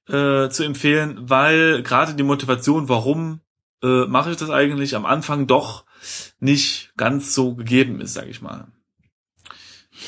äh, 0.09 0.49
zu 0.49 0.65
empfehlen, 0.65 1.21
weil 1.21 1.85
gerade 1.85 2.15
die 2.15 2.25
Motivation, 2.25 2.89
warum 2.89 3.43
äh, 3.85 4.07
mache 4.07 4.33
ich 4.33 4.37
das 4.37 4.51
eigentlich 4.51 4.97
am 4.97 5.07
Anfang 5.07 5.47
doch 5.47 5.85
nicht 6.41 6.93
ganz 6.97 7.35
so 7.35 7.55
gegeben 7.55 8.01
ist, 8.01 8.15
sag 8.15 8.29
ich 8.29 8.43
mal. 8.43 8.69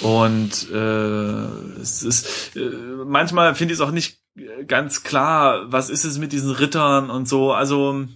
Und 0.01 0.71
äh, 0.71 1.81
es 1.81 2.03
ist 2.03 2.57
äh, 2.57 2.71
manchmal 3.05 3.55
finde 3.55 3.75
ich 3.75 3.81
es 3.81 3.87
auch 3.87 3.91
nicht 3.91 4.23
ganz 4.67 5.03
klar, 5.03 5.71
was 5.71 5.91
ist 5.91 6.05
es 6.05 6.19
mit 6.19 6.33
diesen 6.33 6.51
Rittern 6.51 7.11
und 7.11 7.29
so. 7.29 7.53
Also 7.53 8.07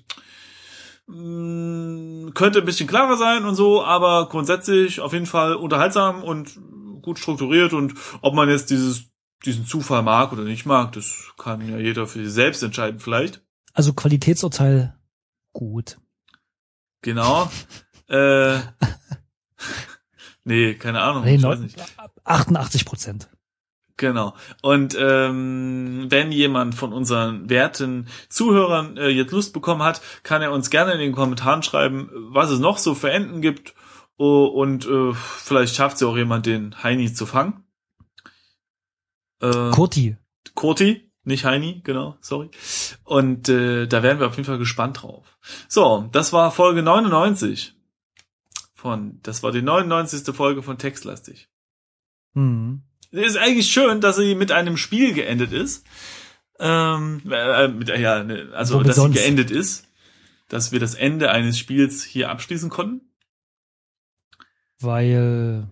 mh, 1.07 2.31
könnte 2.33 2.61
ein 2.61 2.65
bisschen 2.65 2.89
klarer 2.89 3.17
sein 3.17 3.45
und 3.45 3.55
so, 3.55 3.85
aber 3.85 4.29
grundsätzlich 4.29 5.01
auf 5.01 5.13
jeden 5.13 5.27
Fall 5.27 5.55
unterhaltsam 5.55 6.23
und 6.25 6.59
gut 7.03 7.19
strukturiert 7.19 7.73
und 7.73 7.95
ob 8.23 8.35
man 8.35 8.49
jetzt 8.49 8.71
dieses 8.71 9.11
diesen 9.45 9.67
Zufall 9.67 10.03
mag 10.03 10.33
oder 10.33 10.45
nicht 10.45 10.67
mag, 10.67 10.93
das 10.93 11.33
kann 11.39 11.69
ja 11.69 11.79
jeder 11.79 12.07
für 12.07 12.25
sich 12.25 12.33
selbst 12.33 12.63
entscheiden 12.63 13.01
vielleicht. 13.01 13.43
Also 13.75 13.93
Qualitätsurteil 13.93 14.99
gut. 15.53 15.99
Genau. 17.03 17.51
äh, 18.09 18.59
nee, 20.45 20.75
keine 20.75 21.01
Ahnung. 21.03 21.25
Nee, 21.25 21.37
ich 21.37 21.43
weiß 21.43 21.61
nicht. 21.61 21.77
88 22.25 22.85
Prozent. 22.85 23.29
Genau. 23.97 24.35
Und 24.61 24.97
ähm, 24.99 26.07
wenn 26.11 26.31
jemand 26.31 26.75
von 26.75 26.93
unseren 26.93 27.49
werten 27.49 28.09
Zuhörern 28.29 28.99
äh, 28.99 29.09
jetzt 29.09 29.33
Lust 29.33 29.55
bekommen 29.55 29.83
hat, 29.83 30.03
kann 30.23 30.43
er 30.43 30.53
uns 30.53 30.69
gerne 30.69 30.93
in 30.93 30.99
den 30.99 31.13
Kommentaren 31.13 31.63
schreiben, 31.63 32.11
was 32.13 32.51
es 32.51 32.59
noch 32.59 32.77
so 32.77 32.95
für 32.95 33.11
Enden 33.11 33.41
gibt. 33.41 33.75
Oh, 34.19 34.45
und 34.47 34.87
äh, 34.87 35.13
vielleicht 35.15 35.77
schafft 35.77 35.97
es 35.97 36.01
ja 36.03 36.09
auch 36.09 36.17
jemand, 36.17 36.47
den 36.47 36.83
Heini 36.83 37.13
zu 37.13 37.27
fangen. 37.27 37.65
Äh, 39.41 39.71
Kurti. 39.71 40.17
Kurti, 40.55 41.11
nicht 41.25 41.45
Heini, 41.45 41.81
genau, 41.83 42.17
sorry. 42.21 42.51
Und 43.05 43.49
äh, 43.49 43.87
da 43.87 44.03
wären 44.03 44.21
wir 44.21 44.27
auf 44.27 44.37
jeden 44.37 44.47
Fall 44.47 44.59
gespannt 44.59 45.03
drauf. 45.03 45.39
So, 45.69 46.09
das 46.13 46.33
war 46.33 46.51
Folge 46.51 46.83
99 46.83 47.76
von, 48.77 49.21
das 49.23 49.43
war 49.43 49.53
die 49.53 49.63
99. 49.63 50.35
Folge 50.37 50.63
von 50.63 50.77
Textlastig. 50.77 51.49
Hm. 52.35 52.83
Ist 53.11 53.39
eigentlich 53.39 53.73
schön, 53.73 54.03
dass 54.03 54.17
sie 54.17 54.35
mit 54.35 54.53
einem 54.53 54.77
Spiel 54.77 55.15
geendet 55.15 55.53
ist. 55.53 55.87
Ähm, 56.59 57.23
äh, 57.31 57.69
mit, 57.69 57.89
ja, 57.89 58.23
ne, 58.23 58.51
also 58.53 58.75
Womit 58.75 58.89
dass 58.89 58.97
sie 58.97 59.11
geendet 59.11 59.51
ist, 59.51 59.89
dass 60.49 60.73
wir 60.73 60.81
das 60.81 60.95
Ende 60.95 61.31
eines 61.31 61.59
Spiels 61.59 62.05
hier 62.05 62.31
abschließen 62.31 62.69
konnten. 62.69 63.01
Weil 64.79 65.69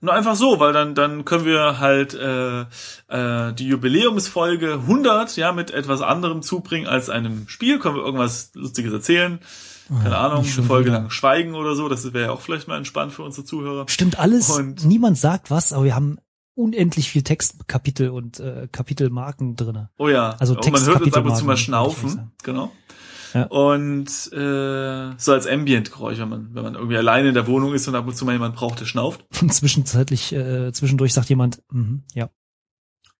Nur 0.00 0.14
einfach 0.14 0.34
so, 0.34 0.58
weil 0.60 0.72
dann 0.72 0.94
dann 0.94 1.26
können 1.26 1.44
wir 1.44 1.78
halt 1.78 2.14
äh, 2.14 2.62
äh, 3.08 3.52
die 3.52 3.68
Jubiläumsfolge 3.68 4.74
100 4.74 5.36
ja 5.36 5.52
mit 5.52 5.72
etwas 5.72 6.00
anderem 6.00 6.40
zubringen 6.40 6.86
als 6.86 7.10
einem 7.10 7.48
Spiel. 7.48 7.78
Können 7.78 7.96
wir 7.96 8.04
irgendwas 8.04 8.52
Lustiges 8.54 8.94
erzählen? 8.94 9.40
Keine 10.02 10.16
Ah, 10.16 10.28
Ahnung, 10.28 10.44
eine 10.44 10.62
Folge 10.62 10.90
wieder. 10.90 11.00
lang 11.00 11.10
schweigen 11.10 11.54
oder 11.54 11.74
so. 11.74 11.88
Das 11.88 12.04
wäre 12.12 12.24
ja 12.26 12.30
auch 12.30 12.40
vielleicht 12.40 12.68
mal 12.68 12.76
entspannt 12.78 13.12
für 13.12 13.22
unsere 13.22 13.44
Zuhörer. 13.44 13.86
Stimmt 13.88 14.18
alles. 14.18 14.50
Und- 14.50 14.84
Niemand 14.84 15.18
sagt 15.18 15.50
was, 15.50 15.72
aber 15.72 15.84
wir 15.84 15.94
haben 15.94 16.18
unendlich 16.54 17.08
viel 17.10 17.22
Textkapitel 17.22 18.10
und 18.10 18.38
äh, 18.40 18.68
Kapitelmarken 18.70 19.56
drinne. 19.56 19.90
Oh 19.98 20.08
ja, 20.08 20.36
Also 20.38 20.54
und 20.56 20.70
man 20.72 20.84
hört 20.86 21.02
uns 21.02 21.14
ab 21.14 21.24
und 21.24 21.36
zu 21.36 21.44
mal 21.44 21.56
schnaufen, 21.56 22.32
genau. 22.42 22.70
Ja. 23.32 23.44
Und 23.44 24.08
äh, 24.32 25.12
so 25.16 25.32
als 25.32 25.46
Ambient-Geräusch, 25.46 26.18
wenn 26.18 26.28
man, 26.28 26.54
wenn 26.54 26.64
man 26.64 26.74
irgendwie 26.74 26.96
alleine 26.96 27.28
in 27.28 27.34
der 27.34 27.46
Wohnung 27.46 27.72
ist 27.74 27.86
und 27.86 27.94
ab 27.94 28.06
und 28.06 28.16
zu 28.16 28.24
mal 28.24 28.32
jemand 28.32 28.56
braucht, 28.56 28.80
der 28.80 28.86
schnauft. 28.86 29.24
Und 29.40 29.54
zwischenzeitlich, 29.54 30.32
äh, 30.32 30.72
zwischendurch 30.72 31.14
sagt 31.14 31.28
jemand, 31.28 31.62
mhm, 31.70 32.02
ja. 32.14 32.28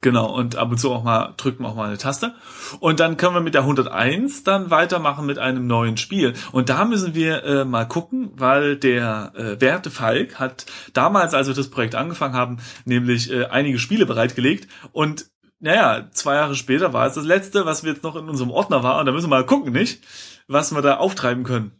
Genau, 0.03 0.35
und 0.35 0.57
ab 0.57 0.71
und 0.71 0.79
zu 0.79 0.91
auch 0.93 1.05
mal 1.05 1.35
drücken 1.37 1.63
wir 1.63 1.69
auch 1.69 1.75
mal 1.75 1.89
eine 1.89 1.99
Taste. 1.99 2.35
Und 2.79 3.01
dann 3.01 3.19
können 3.19 3.35
wir 3.35 3.43
mit 3.43 3.53
der 3.53 3.63
101 3.63 4.45
dann 4.45 4.71
weitermachen 4.71 5.27
mit 5.27 5.39
einem 5.39 5.67
neuen 5.67 5.99
Spiel. 5.99 6.33
Und 6.53 6.71
da 6.71 6.87
müssen 6.87 7.15
wir 7.15 7.45
äh, 7.45 7.65
mal 7.67 7.85
gucken, 7.87 8.31
weil 8.35 8.77
der 8.77 9.33
äh, 9.37 9.61
Werte 9.61 9.91
Falk 9.91 10.39
hat 10.41 10.65
damals, 10.95 11.35
als 11.35 11.49
wir 11.49 11.55
das 11.55 11.69
Projekt 11.69 11.95
angefangen 11.97 12.33
haben, 12.35 12.59
nämlich 12.87 13.31
äh, 13.31 13.45
einige 13.47 13.79
Spiele 13.79 14.07
bereitgelegt. 14.07 14.69
Und 14.93 15.27
naja, 15.59 16.09
zwei 16.13 16.37
Jahre 16.37 16.55
später 16.55 16.95
war 16.95 17.07
es 17.07 17.13
das 17.13 17.27
letzte, 17.27 17.67
was 17.67 17.85
wir 17.85 17.93
jetzt 17.93 18.03
noch 18.03 18.17
in 18.17 18.27
unserem 18.27 18.51
Ordner 18.51 18.83
war. 18.83 18.99
Und 19.01 19.05
da 19.05 19.13
müssen 19.13 19.27
wir 19.27 19.37
mal 19.37 19.45
gucken, 19.45 19.75
nicht? 19.75 20.03
Was 20.49 20.73
wir 20.75 20.81
da 20.81 20.97
auftreiben 20.97 21.45
können. 21.45 21.73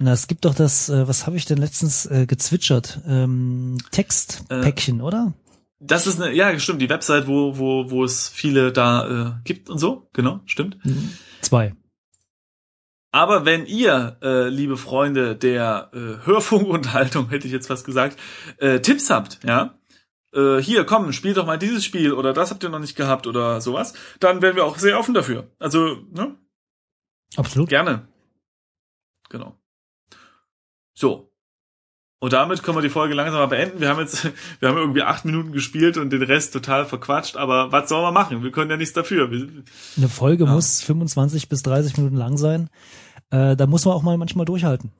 Na, 0.00 0.10
es 0.12 0.26
gibt 0.26 0.44
doch 0.44 0.56
das, 0.56 0.88
äh, 0.88 1.06
was 1.06 1.26
habe 1.26 1.36
ich 1.36 1.44
denn 1.44 1.58
letztens 1.58 2.06
äh, 2.06 2.26
gezwitschert? 2.26 3.00
Ähm, 3.06 3.78
Textpäckchen, 3.92 4.98
Äh. 4.98 5.02
oder? 5.02 5.34
Das 5.84 6.06
ist 6.06 6.20
eine, 6.20 6.32
ja, 6.32 6.56
stimmt, 6.58 6.80
die 6.80 6.88
Website, 6.88 7.26
wo, 7.26 7.58
wo, 7.58 7.90
wo 7.90 8.04
es 8.04 8.28
viele 8.28 8.72
da 8.72 9.08
äh, 9.08 9.32
gibt 9.44 9.68
und 9.68 9.78
so. 9.78 10.08
Genau, 10.12 10.40
stimmt. 10.46 10.78
Zwei. 11.40 11.74
Aber 13.10 13.44
wenn 13.44 13.66
ihr, 13.66 14.16
äh, 14.22 14.48
liebe 14.48 14.76
Freunde 14.76 15.36
der 15.36 15.90
äh, 15.92 16.24
Hörfunkunterhaltung, 16.26 17.28
hätte 17.30 17.46
ich 17.46 17.52
jetzt 17.52 17.66
fast 17.66 17.84
gesagt, 17.84 18.18
äh, 18.58 18.80
Tipps 18.80 19.10
habt, 19.10 19.40
ja, 19.44 19.78
äh, 20.32 20.58
hier, 20.58 20.84
komm, 20.84 21.12
spielt 21.12 21.36
doch 21.36 21.46
mal 21.46 21.58
dieses 21.58 21.84
Spiel 21.84 22.12
oder 22.12 22.32
das 22.32 22.50
habt 22.50 22.62
ihr 22.62 22.70
noch 22.70 22.78
nicht 22.78 22.96
gehabt 22.96 23.26
oder 23.26 23.60
sowas, 23.60 23.92
dann 24.20 24.40
wären 24.40 24.56
wir 24.56 24.64
auch 24.64 24.78
sehr 24.78 24.98
offen 24.98 25.14
dafür. 25.14 25.50
Also, 25.58 25.96
ne, 26.10 26.38
Absolut. 27.36 27.68
gerne. 27.68 28.08
Genau. 29.28 29.58
So. 30.94 31.31
Und 32.22 32.32
damit 32.34 32.62
können 32.62 32.76
wir 32.76 32.82
die 32.82 32.88
Folge 32.88 33.14
langsam 33.14 33.40
mal 33.40 33.46
beenden. 33.46 33.80
Wir 33.80 33.88
haben 33.88 33.98
jetzt, 33.98 34.22
wir 34.60 34.68
haben 34.68 34.76
irgendwie 34.78 35.02
acht 35.02 35.24
Minuten 35.24 35.50
gespielt 35.50 35.96
und 35.96 36.10
den 36.10 36.22
Rest 36.22 36.52
total 36.52 36.86
verquatscht, 36.86 37.36
aber 37.36 37.72
was 37.72 37.88
soll 37.88 38.00
man 38.00 38.14
machen? 38.14 38.44
Wir 38.44 38.52
können 38.52 38.70
ja 38.70 38.76
nichts 38.76 38.94
dafür. 38.94 39.32
Wir, 39.32 39.48
Eine 39.96 40.08
Folge 40.08 40.44
Ja. 40.44 40.52
muss 40.52 40.82
25 40.82 41.48
bis 41.48 41.64
30 41.64 41.96
Minuten 41.96 42.14
lang 42.14 42.38
sein. 42.38 42.70
Äh, 43.30 43.56
da 43.56 43.66
muss 43.66 43.84
man 43.86 43.94
auch 43.94 44.04
mal 44.04 44.16
manchmal 44.18 44.44
durchhalten. 44.46 44.92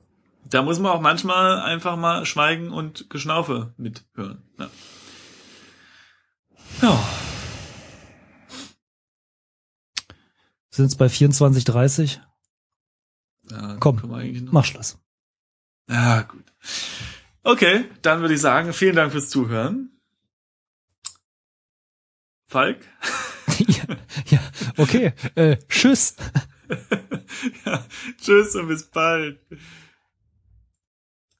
Da 0.49 0.63
muss 0.63 0.79
man 0.79 0.91
auch 0.91 0.99
manchmal 0.99 1.61
einfach 1.61 1.95
mal 1.95 2.25
Schweigen 2.25 2.71
und 2.71 3.09
Geschnaufe 3.09 3.73
mithören. 3.77 4.41
Ja. 4.59 4.69
ja. 6.81 6.99
Sind 10.71 10.85
jetzt 10.87 10.97
bei 10.97 11.07
24, 11.07 11.63
30. 11.63 12.21
ja 13.49 13.77
Komm, 13.79 14.01
wir 14.03 14.41
Mach 14.51 14.65
Schluss. 14.65 14.97
Ja, 15.89 16.23
gut. 16.23 16.52
Okay, 17.43 17.85
dann 18.01 18.21
würde 18.21 18.33
ich 18.33 18.41
sagen, 18.41 18.73
vielen 18.73 18.95
Dank 18.95 19.11
fürs 19.11 19.29
Zuhören. 19.29 19.89
Falk? 22.47 22.77
ja, 23.57 23.97
ja, 24.27 24.39
okay. 24.77 25.13
Äh, 25.35 25.57
tschüss. 25.67 26.15
ja, 27.65 27.85
tschüss 28.21 28.55
und 28.55 28.67
bis 28.67 28.83
bald. 28.83 29.39